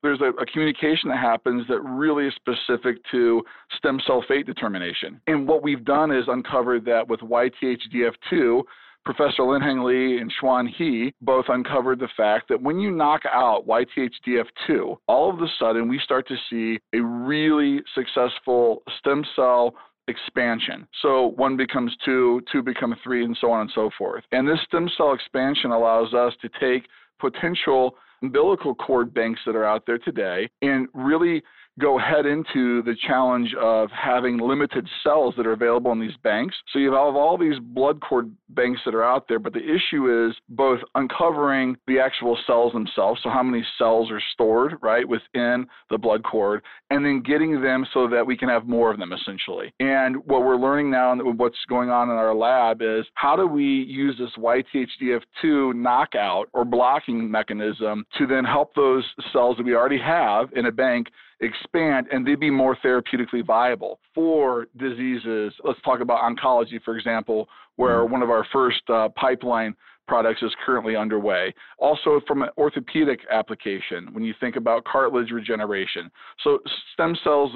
there's 0.07 0.21
a, 0.21 0.41
a, 0.41 0.47
communication 0.47 1.09
that 1.09 1.19
happens 1.19 1.67
that 1.69 1.81
really 1.81 2.27
is 2.27 2.35
specific 2.37 2.99
to 3.11 3.43
stem 3.77 4.01
cell 4.07 4.25
fate 4.29 4.47
determination. 4.47 5.21
And 5.27 5.49
what 5.49 5.63
we've 5.63 5.85
done 5.85 6.11
is 6.11 6.25
uncovered 6.29 6.85
that 6.85 7.09
with 7.09 7.21
YTHDF2, 7.21 8.63
Professor 9.05 9.43
Linheng 9.43 9.85
Li 9.85 10.19
and 10.19 10.33
Chuan 10.41 10.67
He 10.67 11.13
both 11.21 11.45
uncovered 11.49 12.01
the 12.01 12.09
fact 12.17 12.49
that 12.49 12.61
when 12.61 12.81
you 12.81 12.91
knock 12.91 13.23
out 13.33 13.67
YTHDF2, 13.67 14.97
all 15.07 15.33
of 15.33 15.41
a 15.41 15.47
sudden 15.59 15.89
we 15.89 15.99
start 16.01 16.27
to 16.29 16.37
see 16.51 16.79
a 16.93 17.01
really 17.01 17.83
successful 17.95 18.83
stem 18.99 19.25
cell 19.37 19.75
expansion. 20.09 20.87
So 21.03 21.29
one 21.37 21.57
becomes 21.57 21.97
two, 22.05 22.41
two 22.51 22.63
become 22.63 22.95
three, 23.03 23.25
and 23.25 23.37
so 23.41 23.51
on 23.51 23.63
and 23.63 23.71
so 23.75 23.91
forth. 23.97 24.25
And 24.33 24.47
this 24.47 24.59
stem 24.67 24.89
cell 24.97 25.13
expansion 25.13 25.71
allows 25.71 26.15
us 26.15 26.33
to 26.43 26.49
take 26.61 26.89
potential 27.21 27.97
umbilical 28.23 28.75
cord 28.75 29.13
banks 29.13 29.41
that 29.47 29.57
are 29.57 29.65
out 29.65 29.85
there 29.87 29.99
today 29.99 30.49
and 30.63 30.89
really 30.95 31.43
go 31.79 31.99
head 31.99 32.25
into 32.25 32.83
the 32.83 32.97
challenge 33.07 33.55
of 33.61 33.91
having 33.91 34.39
limited 34.39 34.89
cells 35.03 35.35
that 35.37 35.47
are 35.47 35.53
available 35.53 35.93
in 35.93 36.01
these 36.01 36.17
banks. 36.23 36.55
So 36.73 36.79
you 36.79 36.93
have 36.93 37.15
all 37.15 37.37
these 37.37 37.59
blood 37.61 38.01
cord 38.01 38.35
banks 38.51 38.81
that 38.87 38.95
are 38.95 39.05
out 39.05 39.29
there, 39.29 39.39
but 39.39 39.53
the 39.53 39.61
issue 39.61 40.29
is 40.29 40.35
both 40.49 40.81
uncovering 40.95 41.77
the 41.87 41.99
actual 41.99 42.39
cells 42.47 42.73
themselves, 42.73 43.21
so 43.23 43.29
how 43.29 43.43
many 43.43 43.65
cells 43.77 44.11
are 44.11 44.23
stored, 44.33 44.77
right, 44.81 45.07
within 45.07 45.67
the 45.91 45.99
blood 45.99 46.23
cord, 46.25 46.63
and 46.91 47.05
then 47.05 47.21
getting 47.21 47.61
them 47.61 47.87
so 47.93 48.09
that 48.09 48.27
we 48.27 48.37
can 48.37 48.49
have 48.49 48.67
more 48.67 48.91
of 48.91 48.99
them 48.99 49.13
essentially. 49.13 49.73
And 49.81 50.17
what 50.25 50.45
we're 50.45 50.57
learning 50.57 50.91
now 50.91 51.13
and 51.13 51.39
what's 51.39 51.57
going 51.69 51.91
on 51.91 52.09
in 52.09 52.17
our 52.17 52.35
lab 52.35 52.81
is 52.81 53.05
how 53.15 53.37
do 53.37 53.47
we 53.47 53.65
use 53.65 54.17
this 54.19 54.31
YTHDF2 54.39 55.75
knockout 55.75 56.49
or 56.55 56.65
blocking 56.65 57.31
mechanism 57.31 58.07
to 58.17 58.27
then 58.27 58.45
help 58.45 58.75
those 58.75 59.05
cells 59.33 59.57
that 59.59 59.67
we 59.67 59.75
already 59.75 59.99
have 59.99 60.49
in 60.55 60.67
a 60.67 60.73
bank 60.73 61.09
expand 61.41 62.07
and 62.11 62.27
they'd 62.27 62.41
be 62.41 62.51
more 62.51 62.77
therapeutically 62.77 63.45
viable 63.45 63.99
for 64.15 64.67
diseases. 64.77 65.53
Let's 65.65 65.81
talk 65.85 66.01
about 66.01 66.21
oncology, 66.21 66.83
for 66.85 66.97
example, 66.97 67.49
where 67.77 68.01
mm-hmm. 68.01 68.13
one 68.13 68.23
of 68.23 68.31
our 68.31 68.47
first 68.53 68.83
uh, 68.89 69.09
pipeline 69.11 69.75
products 70.09 70.43
is 70.43 70.53
currently 70.65 70.97
underway. 70.97 71.53
Also, 71.79 72.21
from 72.27 72.43
an 72.43 72.49
orthopedic 72.57 73.21
application, 73.31 74.09
when 74.13 74.23
you 74.23 74.33
think 74.39 74.57
about 74.57 74.85
cartilage 74.85 75.31
regeneration. 75.31 76.11
So, 76.45 76.61
stem 76.93 77.17
cells 77.25 77.53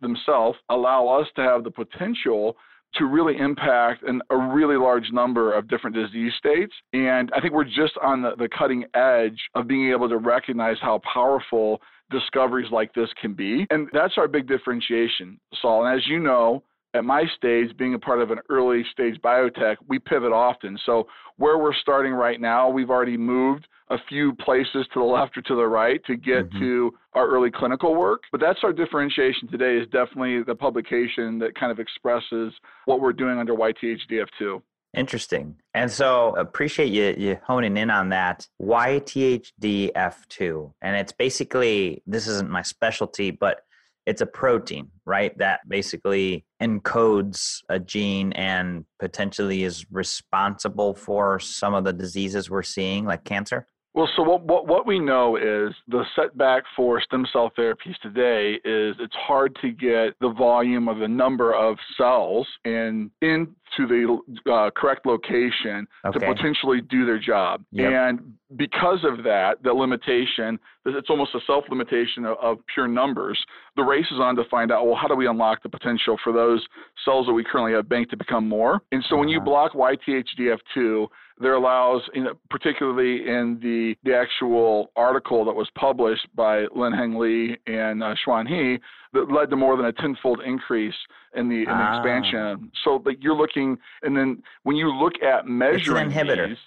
themselves 0.00 0.58
allow 0.70 1.08
us 1.08 1.26
to 1.36 1.42
have 1.42 1.64
the 1.64 1.70
potential 1.70 2.56
to 2.94 3.04
really 3.04 3.36
impact 3.36 4.02
an, 4.04 4.22
a 4.30 4.36
really 4.36 4.76
large 4.76 5.10
number 5.12 5.52
of 5.52 5.68
different 5.68 5.94
disease 5.94 6.32
states. 6.38 6.72
And 6.94 7.30
I 7.36 7.40
think 7.40 7.52
we're 7.52 7.64
just 7.64 7.92
on 8.02 8.22
the, 8.22 8.30
the 8.38 8.48
cutting 8.48 8.84
edge 8.94 9.38
of 9.54 9.68
being 9.68 9.90
able 9.90 10.08
to 10.08 10.16
recognize 10.16 10.76
how 10.80 11.00
powerful 11.12 11.82
discoveries 12.10 12.70
like 12.70 12.92
this 12.94 13.08
can 13.20 13.34
be. 13.34 13.66
And 13.70 13.88
that's 13.92 14.14
our 14.16 14.28
big 14.28 14.48
differentiation, 14.48 15.38
Saul. 15.60 15.86
And 15.86 15.96
as 15.96 16.06
you 16.06 16.18
know, 16.18 16.62
at 16.94 17.04
my 17.04 17.24
stage, 17.36 17.76
being 17.76 17.94
a 17.94 17.98
part 17.98 18.20
of 18.20 18.30
an 18.30 18.38
early 18.48 18.82
stage 18.92 19.20
biotech, 19.22 19.76
we 19.88 19.98
pivot 19.98 20.32
often. 20.32 20.78
So 20.86 21.06
where 21.36 21.58
we're 21.58 21.74
starting 21.74 22.12
right 22.12 22.40
now, 22.40 22.68
we've 22.70 22.90
already 22.90 23.16
moved 23.16 23.68
a 23.90 23.96
few 24.08 24.34
places 24.34 24.86
to 24.92 25.00
the 25.00 25.04
left 25.04 25.36
or 25.36 25.42
to 25.42 25.54
the 25.54 25.66
right 25.66 26.04
to 26.06 26.16
get 26.16 26.48
mm-hmm. 26.48 26.58
to 26.58 26.94
our 27.14 27.28
early 27.28 27.50
clinical 27.50 27.94
work. 27.94 28.22
But 28.30 28.40
that's 28.40 28.60
our 28.62 28.72
differentiation 28.72 29.48
today 29.50 29.76
is 29.76 29.86
definitely 29.86 30.42
the 30.42 30.54
publication 30.54 31.38
that 31.38 31.54
kind 31.58 31.72
of 31.72 31.78
expresses 31.78 32.52
what 32.84 33.00
we're 33.00 33.12
doing 33.12 33.38
under 33.38 33.54
YTHDF2. 33.54 34.62
Interesting. 34.98 35.54
And 35.74 35.90
so 35.90 36.34
appreciate 36.36 36.92
you 36.92 37.14
you 37.16 37.38
honing 37.46 37.76
in 37.76 37.88
on 37.88 38.08
that 38.08 38.48
YTHDF2. 38.60 40.72
And 40.82 40.96
it's 40.96 41.12
basically 41.12 42.02
this 42.06 42.26
isn't 42.26 42.50
my 42.50 42.62
specialty, 42.62 43.30
but 43.30 43.60
it's 44.06 44.22
a 44.22 44.26
protein, 44.26 44.90
right? 45.04 45.36
That 45.38 45.60
basically 45.68 46.46
encodes 46.60 47.58
a 47.68 47.78
gene 47.78 48.32
and 48.32 48.86
potentially 48.98 49.62
is 49.64 49.86
responsible 49.90 50.94
for 50.94 51.38
some 51.38 51.74
of 51.74 51.84
the 51.84 51.92
diseases 51.92 52.50
we're 52.50 52.62
seeing, 52.62 53.04
like 53.04 53.24
cancer? 53.24 53.66
Well, 53.94 54.08
so 54.16 54.22
what, 54.22 54.42
what, 54.42 54.66
what 54.66 54.86
we 54.86 54.98
know 54.98 55.36
is 55.36 55.74
the 55.88 56.04
setback 56.14 56.64
for 56.76 57.00
stem 57.00 57.26
cell 57.32 57.50
therapies 57.58 57.96
today 58.02 58.60
is 58.64 58.94
it's 59.00 59.14
hard 59.14 59.56
to 59.62 59.70
get 59.70 60.14
the 60.20 60.32
volume 60.36 60.88
of 60.88 60.98
the 60.98 61.08
number 61.08 61.54
of 61.54 61.76
cells 61.96 62.46
and 62.64 63.10
into 63.22 63.48
the 63.78 64.18
uh, 64.50 64.70
correct 64.76 65.06
location 65.06 65.86
okay. 66.04 66.18
to 66.18 66.34
potentially 66.34 66.80
do 66.82 67.06
their 67.06 67.18
job. 67.18 67.64
Yep. 67.72 67.92
And 67.92 68.34
because 68.56 69.04
of 69.04 69.24
that, 69.24 69.62
the 69.62 69.72
limitation, 69.72 70.58
it's 70.86 71.10
almost 71.10 71.34
a 71.34 71.40
self 71.46 71.64
limitation 71.68 72.24
of, 72.24 72.36
of, 72.40 72.58
pure 72.72 72.88
numbers. 72.88 73.38
The 73.76 73.82
race 73.82 74.06
is 74.10 74.20
on 74.20 74.36
to 74.36 74.44
find 74.50 74.70
out, 74.70 74.86
well, 74.86 74.96
how 74.96 75.08
do 75.08 75.14
we 75.14 75.26
unlock 75.26 75.62
the 75.62 75.68
potential 75.68 76.16
for 76.22 76.32
those 76.32 76.64
cells 77.04 77.26
that 77.26 77.32
we 77.32 77.44
currently 77.44 77.72
have 77.72 77.88
banked 77.88 78.10
to 78.10 78.16
become 78.16 78.48
more? 78.48 78.80
And 78.92 79.04
so 79.08 79.16
when 79.16 79.28
you 79.28 79.38
uh-huh. 79.38 79.44
block 79.44 79.72
YTHDF2, 79.72 81.08
there 81.40 81.54
allows, 81.54 82.02
in, 82.14 82.26
particularly 82.50 83.28
in 83.28 83.58
the, 83.62 83.94
the 84.04 84.16
actual 84.16 84.90
article 84.96 85.44
that 85.44 85.54
was 85.54 85.68
published 85.74 86.26
by 86.34 86.66
Linheng 86.66 87.18
Li 87.18 87.56
and 87.66 88.02
uh, 88.02 88.14
Chuan 88.24 88.46
He, 88.46 88.78
that 89.12 89.32
led 89.32 89.50
to 89.50 89.56
more 89.56 89.76
than 89.76 89.86
a 89.86 89.92
tenfold 89.92 90.40
increase 90.44 90.94
in 91.34 91.48
the, 91.48 91.58
in 91.58 91.64
the 91.64 91.70
ah. 91.70 91.98
expansion. 91.98 92.70
So 92.84 93.02
like 93.04 93.18
you're 93.20 93.36
looking, 93.36 93.78
and 94.02 94.16
then 94.16 94.42
when 94.64 94.76
you 94.76 94.92
look 94.92 95.14
at 95.22 95.46
measuring 95.46 96.10
it's 96.10 96.16
an 96.16 96.26
inhibitor. 96.26 96.48
These, 96.48 96.58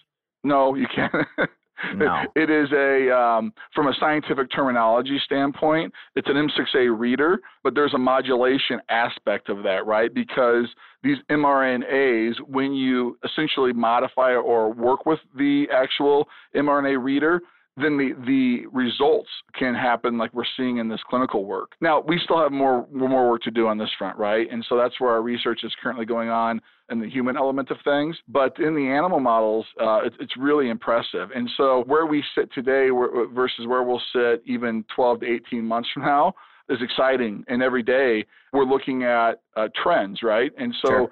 no, 0.44 0.76
you 0.76 0.88
can't. 0.94 1.14
No. 1.96 2.22
It 2.36 2.50
is 2.50 2.70
a, 2.72 3.16
um, 3.16 3.54
from 3.76 3.88
a 3.88 3.94
scientific 4.00 4.52
terminology 4.52 5.20
standpoint, 5.26 5.94
it's 6.16 6.28
an 6.28 6.36
M6A 6.36 6.98
reader, 6.98 7.40
but 7.64 7.76
there's 7.76 7.94
a 7.94 7.98
modulation 7.98 8.80
aspect 8.90 9.50
of 9.50 9.64
that, 9.64 9.86
right? 9.86 10.14
Because 10.14 10.66
these 11.04 11.18
mRNAs, 11.30 12.34
when 12.48 12.74
you 12.74 13.18
essentially 13.24 13.74
modify 13.74 14.34
or 14.34 14.72
work 14.72 15.06
with 15.06 15.20
the 15.38 15.66
actual 15.74 16.28
mRNA 16.56 17.04
reader, 17.04 17.42
then 17.78 17.98
the, 17.98 18.14
the 18.26 18.68
results 18.68 19.30
can 19.58 19.74
happen 19.74 20.18
like 20.18 20.34
we're 20.34 20.44
seeing 20.58 20.78
in 20.78 20.90
this 20.90 21.00
clinical 21.10 21.46
work. 21.46 21.72
Now, 21.80 22.02
we 22.02 22.20
still 22.24 22.38
have 22.42 22.52
more, 22.52 22.86
more 22.92 23.30
work 23.30 23.42
to 23.44 23.52
do 23.52 23.68
on 23.68 23.78
this 23.78 23.90
front, 23.98 24.18
right? 24.18 24.48
And 24.52 24.66
so 24.68 24.78
that's 24.78 25.00
where 25.00 25.12
our 25.12 25.22
research 25.22 25.62
is 25.64 25.74
currently 25.82 26.06
going 26.06 26.30
on 26.30 26.62
in 26.92 27.00
the 27.00 27.10
human 27.10 27.38
element 27.38 27.72
of 27.72 27.78
things. 27.84 28.16
But 28.28 28.60
in 28.60 28.76
the 28.76 28.88
animal 28.88 29.20
models, 29.20 29.66
uh, 29.82 30.02
it, 30.04 30.14
it's 30.20 30.38
really 30.38 30.70
impressive. 30.70 31.30
And 31.34 31.50
so 31.58 31.84
where 31.88 32.06
we 32.06 32.24
sit 32.36 32.54
today 32.54 32.90
versus 33.34 33.66
where 33.68 33.84
we'll 33.84 34.02
sit 34.14 34.44
even 34.46 34.86
12 34.96 35.22
to 35.22 35.26
18 35.26 35.66
months 35.66 35.90
from 35.94 36.04
now 36.04 36.34
is 36.70 36.80
exciting. 36.82 37.44
And 37.48 37.64
every 37.64 37.84
day 37.84 38.26
we're 38.54 38.66
looking 38.66 39.04
at 39.04 39.42
uh, 39.56 39.70
trends, 39.82 40.22
right? 40.22 40.52
And 40.58 40.74
so 40.82 40.90
sure 40.90 41.10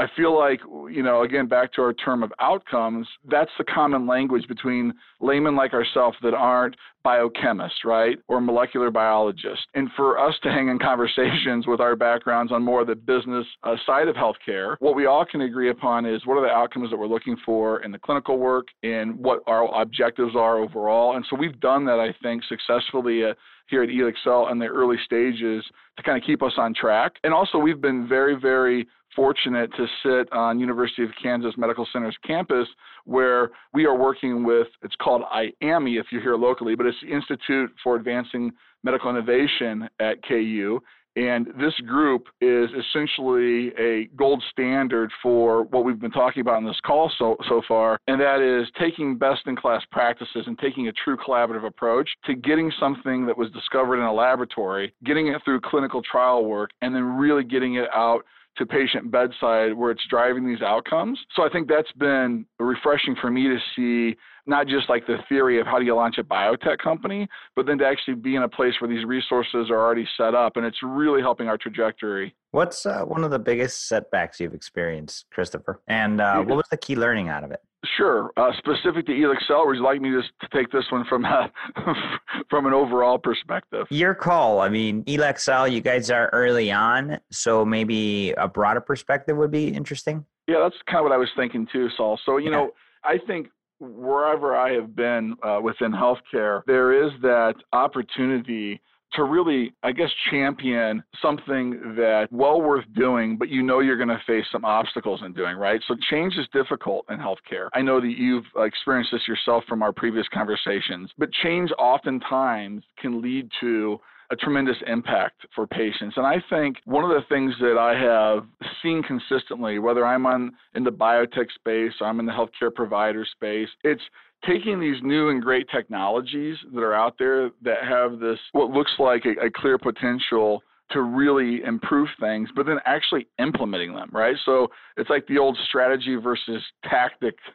I 0.00 0.06
feel 0.16 0.36
like, 0.36 0.60
you 0.90 1.02
know, 1.02 1.24
again, 1.24 1.46
back 1.46 1.74
to 1.74 1.82
our 1.82 1.92
term 1.92 2.22
of 2.22 2.32
outcomes, 2.40 3.06
that's 3.30 3.50
the 3.58 3.64
common 3.64 4.06
language 4.06 4.48
between 4.48 4.94
laymen 5.20 5.54
like 5.56 5.74
ourselves 5.74 6.16
that 6.22 6.32
aren't 6.32 6.74
biochemists, 7.04 7.84
right, 7.84 8.18
or 8.28 8.40
molecular 8.40 8.90
biologists. 8.90 9.64
And 9.74 9.88
for 9.96 10.18
us 10.18 10.34
to 10.42 10.50
hang 10.50 10.68
in 10.68 10.78
conversations 10.78 11.66
with 11.66 11.80
our 11.80 11.96
backgrounds 11.96 12.52
on 12.52 12.62
more 12.62 12.80
of 12.82 12.86
the 12.86 12.94
business 12.94 13.46
uh, 13.62 13.76
side 13.86 14.08
of 14.08 14.16
healthcare, 14.16 14.76
what 14.80 14.94
we 14.94 15.06
all 15.06 15.24
can 15.24 15.42
agree 15.42 15.70
upon 15.70 16.06
is 16.06 16.26
what 16.26 16.36
are 16.36 16.46
the 16.46 16.52
outcomes 16.52 16.90
that 16.90 16.96
we're 16.96 17.06
looking 17.06 17.36
for 17.44 17.82
in 17.82 17.92
the 17.92 17.98
clinical 17.98 18.38
work 18.38 18.68
and 18.82 19.16
what 19.18 19.40
our 19.46 19.66
objectives 19.80 20.34
are 20.36 20.58
overall. 20.58 21.16
And 21.16 21.24
so 21.28 21.36
we've 21.36 21.58
done 21.60 21.84
that, 21.86 22.00
I 22.00 22.14
think, 22.22 22.42
successfully. 22.44 23.24
Uh, 23.24 23.34
here 23.70 23.84
at 23.84 23.88
Elixell 23.88 24.50
in 24.50 24.58
the 24.58 24.66
early 24.66 24.96
stages 25.04 25.64
to 25.96 26.02
kind 26.02 26.20
of 26.20 26.26
keep 26.26 26.42
us 26.42 26.52
on 26.58 26.74
track. 26.74 27.12
And 27.22 27.32
also, 27.32 27.56
we've 27.56 27.80
been 27.80 28.08
very, 28.08 28.34
very 28.38 28.86
fortunate 29.14 29.70
to 29.76 29.86
sit 30.02 30.32
on 30.32 30.60
University 30.60 31.02
of 31.02 31.10
Kansas 31.20 31.54
Medical 31.56 31.86
Center's 31.92 32.16
campus 32.26 32.68
where 33.04 33.50
we 33.72 33.84
are 33.84 33.96
working 33.96 34.44
with, 34.44 34.68
it's 34.82 34.94
called 34.96 35.22
IAMI 35.34 35.98
if 35.98 36.06
you're 36.12 36.20
here 36.20 36.36
locally, 36.36 36.74
but 36.74 36.86
Institute 37.08 37.70
for 37.82 37.96
Advancing 37.96 38.52
Medical 38.82 39.10
Innovation 39.10 39.88
at 40.00 40.22
KU. 40.26 40.80
And 41.16 41.48
this 41.58 41.74
group 41.86 42.28
is 42.40 42.70
essentially 42.70 43.72
a 43.78 44.08
gold 44.16 44.42
standard 44.52 45.10
for 45.20 45.64
what 45.64 45.84
we've 45.84 45.98
been 45.98 46.12
talking 46.12 46.40
about 46.40 46.58
in 46.58 46.66
this 46.66 46.78
call 46.86 47.10
so, 47.18 47.36
so 47.48 47.62
far, 47.66 47.98
and 48.06 48.20
that 48.20 48.40
is 48.40 48.70
taking 48.78 49.18
best 49.18 49.40
in 49.46 49.56
class 49.56 49.82
practices 49.90 50.44
and 50.46 50.56
taking 50.58 50.86
a 50.86 50.92
true 50.92 51.16
collaborative 51.16 51.66
approach 51.66 52.08
to 52.26 52.34
getting 52.34 52.72
something 52.78 53.26
that 53.26 53.36
was 53.36 53.50
discovered 53.50 53.96
in 53.96 54.04
a 54.04 54.12
laboratory, 54.12 54.94
getting 55.04 55.26
it 55.26 55.42
through 55.44 55.60
clinical 55.60 56.00
trial 56.00 56.44
work, 56.44 56.70
and 56.80 56.94
then 56.94 57.02
really 57.02 57.42
getting 57.42 57.74
it 57.74 57.88
out 57.92 58.24
to 58.56 58.66
patient 58.66 59.10
bedside 59.10 59.72
where 59.74 59.90
it's 59.90 60.02
driving 60.10 60.46
these 60.46 60.62
outcomes. 60.62 61.18
So 61.34 61.42
I 61.42 61.48
think 61.48 61.68
that's 61.68 61.90
been 61.92 62.46
refreshing 62.58 63.16
for 63.20 63.30
me 63.30 63.44
to 63.44 63.58
see 63.76 64.16
not 64.46 64.66
just 64.66 64.88
like 64.88 65.06
the 65.06 65.18
theory 65.28 65.60
of 65.60 65.66
how 65.66 65.78
do 65.78 65.84
you 65.84 65.94
launch 65.94 66.16
a 66.18 66.24
biotech 66.24 66.78
company, 66.78 67.28
but 67.54 67.66
then 67.66 67.78
to 67.78 67.86
actually 67.86 68.14
be 68.14 68.36
in 68.36 68.42
a 68.42 68.48
place 68.48 68.74
where 68.80 68.88
these 68.88 69.04
resources 69.04 69.70
are 69.70 69.78
already 69.78 70.06
set 70.16 70.34
up 70.34 70.56
and 70.56 70.66
it's 70.66 70.78
really 70.82 71.20
helping 71.20 71.48
our 71.48 71.56
trajectory. 71.56 72.34
What's 72.50 72.84
uh, 72.84 73.02
one 73.04 73.22
of 73.22 73.30
the 73.30 73.38
biggest 73.38 73.88
setbacks 73.88 74.40
you've 74.40 74.54
experienced, 74.54 75.26
Christopher? 75.30 75.80
And 75.86 76.20
uh, 76.20 76.42
what 76.42 76.56
was 76.56 76.66
the 76.70 76.76
key 76.76 76.96
learning 76.96 77.28
out 77.28 77.44
of 77.44 77.52
it? 77.52 77.60
Sure. 77.96 78.30
Uh, 78.36 78.52
specific 78.58 79.06
to 79.06 79.12
Elixell, 79.12 79.66
would 79.66 79.76
you 79.76 79.82
like 79.82 80.00
me 80.00 80.10
to, 80.10 80.20
to 80.22 80.48
take 80.52 80.70
this 80.70 80.84
one 80.90 81.04
from 81.06 81.24
uh, 81.24 81.48
from 82.50 82.66
an 82.66 82.74
overall 82.74 83.18
perspective? 83.18 83.86
Your 83.90 84.14
call. 84.14 84.60
I 84.60 84.68
mean, 84.68 85.02
Elixell, 85.04 85.70
you 85.70 85.80
guys 85.80 86.10
are 86.10 86.28
early 86.32 86.70
on, 86.70 87.18
so 87.30 87.64
maybe 87.64 88.32
a 88.32 88.46
broader 88.46 88.80
perspective 88.80 89.36
would 89.36 89.50
be 89.50 89.68
interesting. 89.68 90.26
Yeah, 90.46 90.58
that's 90.62 90.76
kind 90.86 90.98
of 90.98 91.04
what 91.04 91.12
I 91.12 91.16
was 91.16 91.30
thinking 91.36 91.66
too, 91.72 91.88
Saul. 91.96 92.18
So 92.26 92.36
you 92.36 92.50
yeah. 92.50 92.56
know, 92.56 92.70
I 93.02 93.16
think 93.26 93.48
wherever 93.78 94.54
I 94.54 94.72
have 94.72 94.94
been 94.94 95.36
uh, 95.42 95.60
within 95.62 95.92
healthcare, 95.92 96.62
there 96.66 97.06
is 97.06 97.12
that 97.22 97.54
opportunity 97.72 98.80
to 99.14 99.24
really, 99.24 99.72
I 99.82 99.92
guess, 99.92 100.10
champion 100.30 101.02
something 101.20 101.70
that 101.96 102.28
well 102.30 102.60
worth 102.60 102.84
doing, 102.94 103.36
but 103.36 103.48
you 103.48 103.62
know 103.62 103.80
you're 103.80 103.96
going 103.96 104.08
to 104.08 104.20
face 104.26 104.44
some 104.52 104.64
obstacles 104.64 105.22
in 105.24 105.32
doing, 105.32 105.56
right? 105.56 105.80
So 105.88 105.96
change 106.10 106.34
is 106.34 106.46
difficult 106.52 107.06
in 107.10 107.18
healthcare. 107.18 107.68
I 107.74 107.82
know 107.82 108.00
that 108.00 108.14
you've 108.16 108.44
experienced 108.56 109.10
this 109.12 109.26
yourself 109.26 109.64
from 109.68 109.82
our 109.82 109.92
previous 109.92 110.26
conversations, 110.32 111.10
but 111.18 111.30
change 111.42 111.70
oftentimes 111.78 112.82
can 113.00 113.20
lead 113.20 113.50
to 113.60 113.98
a 114.30 114.36
tremendous 114.36 114.76
impact 114.86 115.44
for 115.54 115.66
patients. 115.66 116.14
And 116.16 116.24
I 116.24 116.36
think 116.48 116.76
one 116.84 117.02
of 117.04 117.10
the 117.10 117.22
things 117.28 117.52
that 117.60 117.76
I 117.76 117.98
have 117.98 118.44
seen 118.82 119.02
consistently, 119.02 119.78
whether 119.80 120.06
I'm 120.06 120.24
on 120.24 120.52
in 120.74 120.84
the 120.84 120.90
biotech 120.92 121.50
space 121.54 121.92
or 122.00 122.06
I'm 122.06 122.20
in 122.20 122.26
the 122.26 122.32
healthcare 122.32 122.72
provider 122.72 123.24
space, 123.24 123.68
it's 123.82 124.02
taking 124.46 124.80
these 124.80 124.96
new 125.02 125.28
and 125.30 125.42
great 125.42 125.66
technologies 125.74 126.56
that 126.72 126.80
are 126.80 126.94
out 126.94 127.16
there 127.18 127.50
that 127.62 127.84
have 127.88 128.18
this 128.18 128.38
what 128.52 128.70
looks 128.70 128.92
like 128.98 129.24
a, 129.24 129.46
a 129.46 129.50
clear 129.50 129.78
potential 129.78 130.62
to 130.90 131.02
really 131.02 131.62
improve 131.62 132.08
things, 132.18 132.48
but 132.56 132.66
then 132.66 132.78
actually 132.84 133.28
implementing 133.38 133.94
them, 133.94 134.08
right? 134.12 134.36
So 134.44 134.68
it's 134.96 135.08
like 135.08 135.26
the 135.28 135.38
old 135.38 135.56
strategy 135.68 136.16
versus 136.16 136.62
tactic 136.84 137.36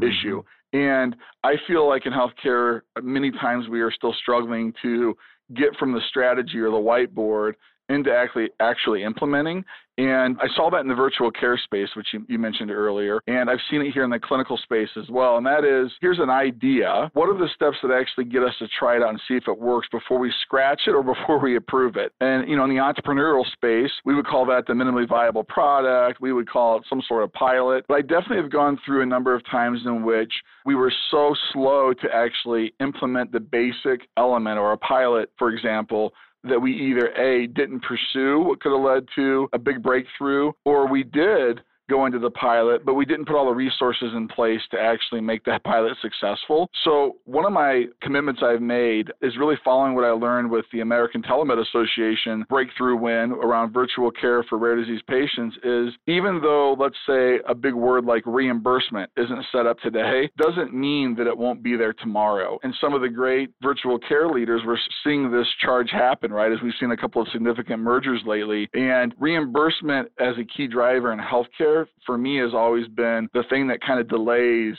issue. 0.00 0.42
Mm-hmm. 0.42 0.78
And 0.78 1.16
I 1.44 1.54
feel 1.66 1.88
like 1.88 2.04
in 2.04 2.12
healthcare, 2.12 2.82
many 3.02 3.30
times 3.30 3.68
we 3.68 3.80
are 3.80 3.92
still 3.92 4.14
struggling 4.20 4.72
to 4.82 5.16
get 5.54 5.76
from 5.78 5.92
the 5.92 6.00
strategy 6.08 6.58
or 6.58 6.70
the 6.70 6.76
whiteboard 6.76 7.52
into 7.88 8.12
actually 8.12 8.48
actually 8.60 9.02
implementing. 9.02 9.64
And 9.96 10.36
I 10.40 10.46
saw 10.56 10.70
that 10.70 10.80
in 10.80 10.88
the 10.88 10.94
virtual 10.94 11.30
care 11.30 11.56
space, 11.56 11.88
which 11.94 12.08
you, 12.12 12.26
you, 12.28 12.36
mentioned 12.36 12.72
earlier. 12.72 13.20
And 13.28 13.48
I've 13.48 13.60
seen 13.70 13.80
it 13.80 13.92
here 13.92 14.02
in 14.02 14.10
the 14.10 14.18
clinical 14.18 14.56
space 14.56 14.88
as 14.96 15.08
well. 15.08 15.36
And 15.36 15.46
that 15.46 15.64
is 15.64 15.92
here's 16.00 16.18
an 16.18 16.30
idea. 16.30 17.10
What 17.14 17.28
are 17.28 17.38
the 17.38 17.48
steps 17.54 17.76
that 17.82 17.92
actually 17.92 18.24
get 18.24 18.42
us 18.42 18.54
to 18.58 18.66
try 18.76 18.96
it 18.96 19.02
out 19.02 19.10
and 19.10 19.20
see 19.28 19.34
if 19.34 19.44
it 19.46 19.56
works 19.56 19.86
before 19.92 20.18
we 20.18 20.32
scratch 20.42 20.82
it 20.88 20.90
or 20.90 21.02
before 21.14 21.38
we 21.38 21.56
approve 21.56 21.96
it? 21.96 22.12
And, 22.20 22.48
you 22.48 22.56
know, 22.56 22.64
in 22.64 22.70
the 22.70 22.82
entrepreneurial 22.82 23.44
space, 23.52 23.90
we 24.04 24.16
would 24.16 24.26
call 24.26 24.44
that 24.46 24.66
the 24.66 24.72
minimally 24.72 25.08
viable 25.08 25.44
product. 25.44 26.20
We 26.20 26.32
would 26.32 26.48
call 26.48 26.78
it 26.78 26.84
some 26.88 27.02
sort 27.06 27.22
of 27.22 27.32
pilot. 27.32 27.84
But 27.86 27.94
I 27.94 28.00
definitely 28.00 28.38
have 28.38 28.50
gone 28.50 28.80
through 28.84 29.02
a 29.02 29.06
number 29.06 29.32
of 29.32 29.46
times 29.48 29.80
in 29.84 30.04
which 30.04 30.32
we 30.66 30.74
were 30.74 30.92
so 31.12 31.36
slow 31.52 31.92
to 31.92 32.08
actually 32.12 32.74
implement 32.80 33.30
the 33.30 33.40
basic 33.40 34.08
element 34.16 34.58
or 34.58 34.72
a 34.72 34.78
pilot, 34.78 35.30
for 35.38 35.50
example, 35.50 36.12
that 36.44 36.60
we 36.60 36.72
either 36.72 37.08
A, 37.16 37.46
didn't 37.48 37.82
pursue 37.82 38.40
what 38.40 38.60
could 38.60 38.72
have 38.72 38.80
led 38.82 39.06
to 39.16 39.48
a 39.52 39.58
big 39.58 39.82
breakthrough, 39.82 40.52
or 40.64 40.86
we 40.86 41.02
did 41.02 41.60
go 41.88 42.06
into 42.06 42.18
the 42.18 42.30
pilot, 42.30 42.84
but 42.84 42.94
we 42.94 43.04
didn't 43.04 43.26
put 43.26 43.36
all 43.36 43.46
the 43.46 43.54
resources 43.54 44.12
in 44.14 44.28
place 44.28 44.60
to 44.70 44.80
actually 44.80 45.20
make 45.20 45.44
that 45.44 45.62
pilot 45.64 45.96
successful. 46.00 46.68
So, 46.84 47.16
one 47.24 47.44
of 47.44 47.52
my 47.52 47.84
commitments 48.02 48.42
I've 48.44 48.62
made 48.62 49.10
is 49.22 49.36
really 49.38 49.56
following 49.64 49.94
what 49.94 50.04
I 50.04 50.10
learned 50.10 50.50
with 50.50 50.64
the 50.72 50.80
American 50.80 51.22
Telemed 51.22 51.60
Association 51.60 52.44
breakthrough 52.48 52.96
win 52.96 53.32
around 53.32 53.72
virtual 53.72 54.10
care 54.10 54.42
for 54.44 54.58
rare 54.58 54.76
disease 54.76 55.00
patients 55.08 55.56
is 55.64 55.92
even 56.06 56.40
though, 56.40 56.76
let's 56.78 56.96
say, 57.06 57.38
a 57.48 57.54
big 57.54 57.74
word 57.74 58.04
like 58.04 58.22
reimbursement 58.26 59.10
isn't 59.16 59.44
set 59.52 59.66
up 59.66 59.78
today, 59.80 60.28
doesn't 60.36 60.74
mean 60.74 61.14
that 61.16 61.26
it 61.26 61.36
won't 61.36 61.62
be 61.62 61.76
there 61.76 61.92
tomorrow. 61.92 62.58
And 62.62 62.74
some 62.80 62.94
of 62.94 63.00
the 63.00 63.08
great 63.08 63.50
virtual 63.62 63.98
care 63.98 64.28
leaders, 64.28 64.62
we're 64.66 64.78
seeing 65.02 65.30
this 65.30 65.46
charge 65.60 65.90
happen, 65.90 66.32
right, 66.32 66.52
as 66.52 66.58
we've 66.62 66.72
seen 66.80 66.90
a 66.90 66.96
couple 66.96 67.22
of 67.22 67.28
significant 67.32 67.80
mergers 67.80 68.20
lately. 68.26 68.68
And 68.74 69.14
reimbursement 69.18 70.10
as 70.18 70.34
a 70.38 70.44
key 70.44 70.66
driver 70.66 71.12
in 71.12 71.18
healthcare 71.18 71.73
for 72.06 72.16
me 72.16 72.38
has 72.38 72.54
always 72.54 72.86
been 72.88 73.28
the 73.34 73.44
thing 73.50 73.66
that 73.68 73.80
kind 73.80 74.00
of 74.00 74.08
delays 74.08 74.74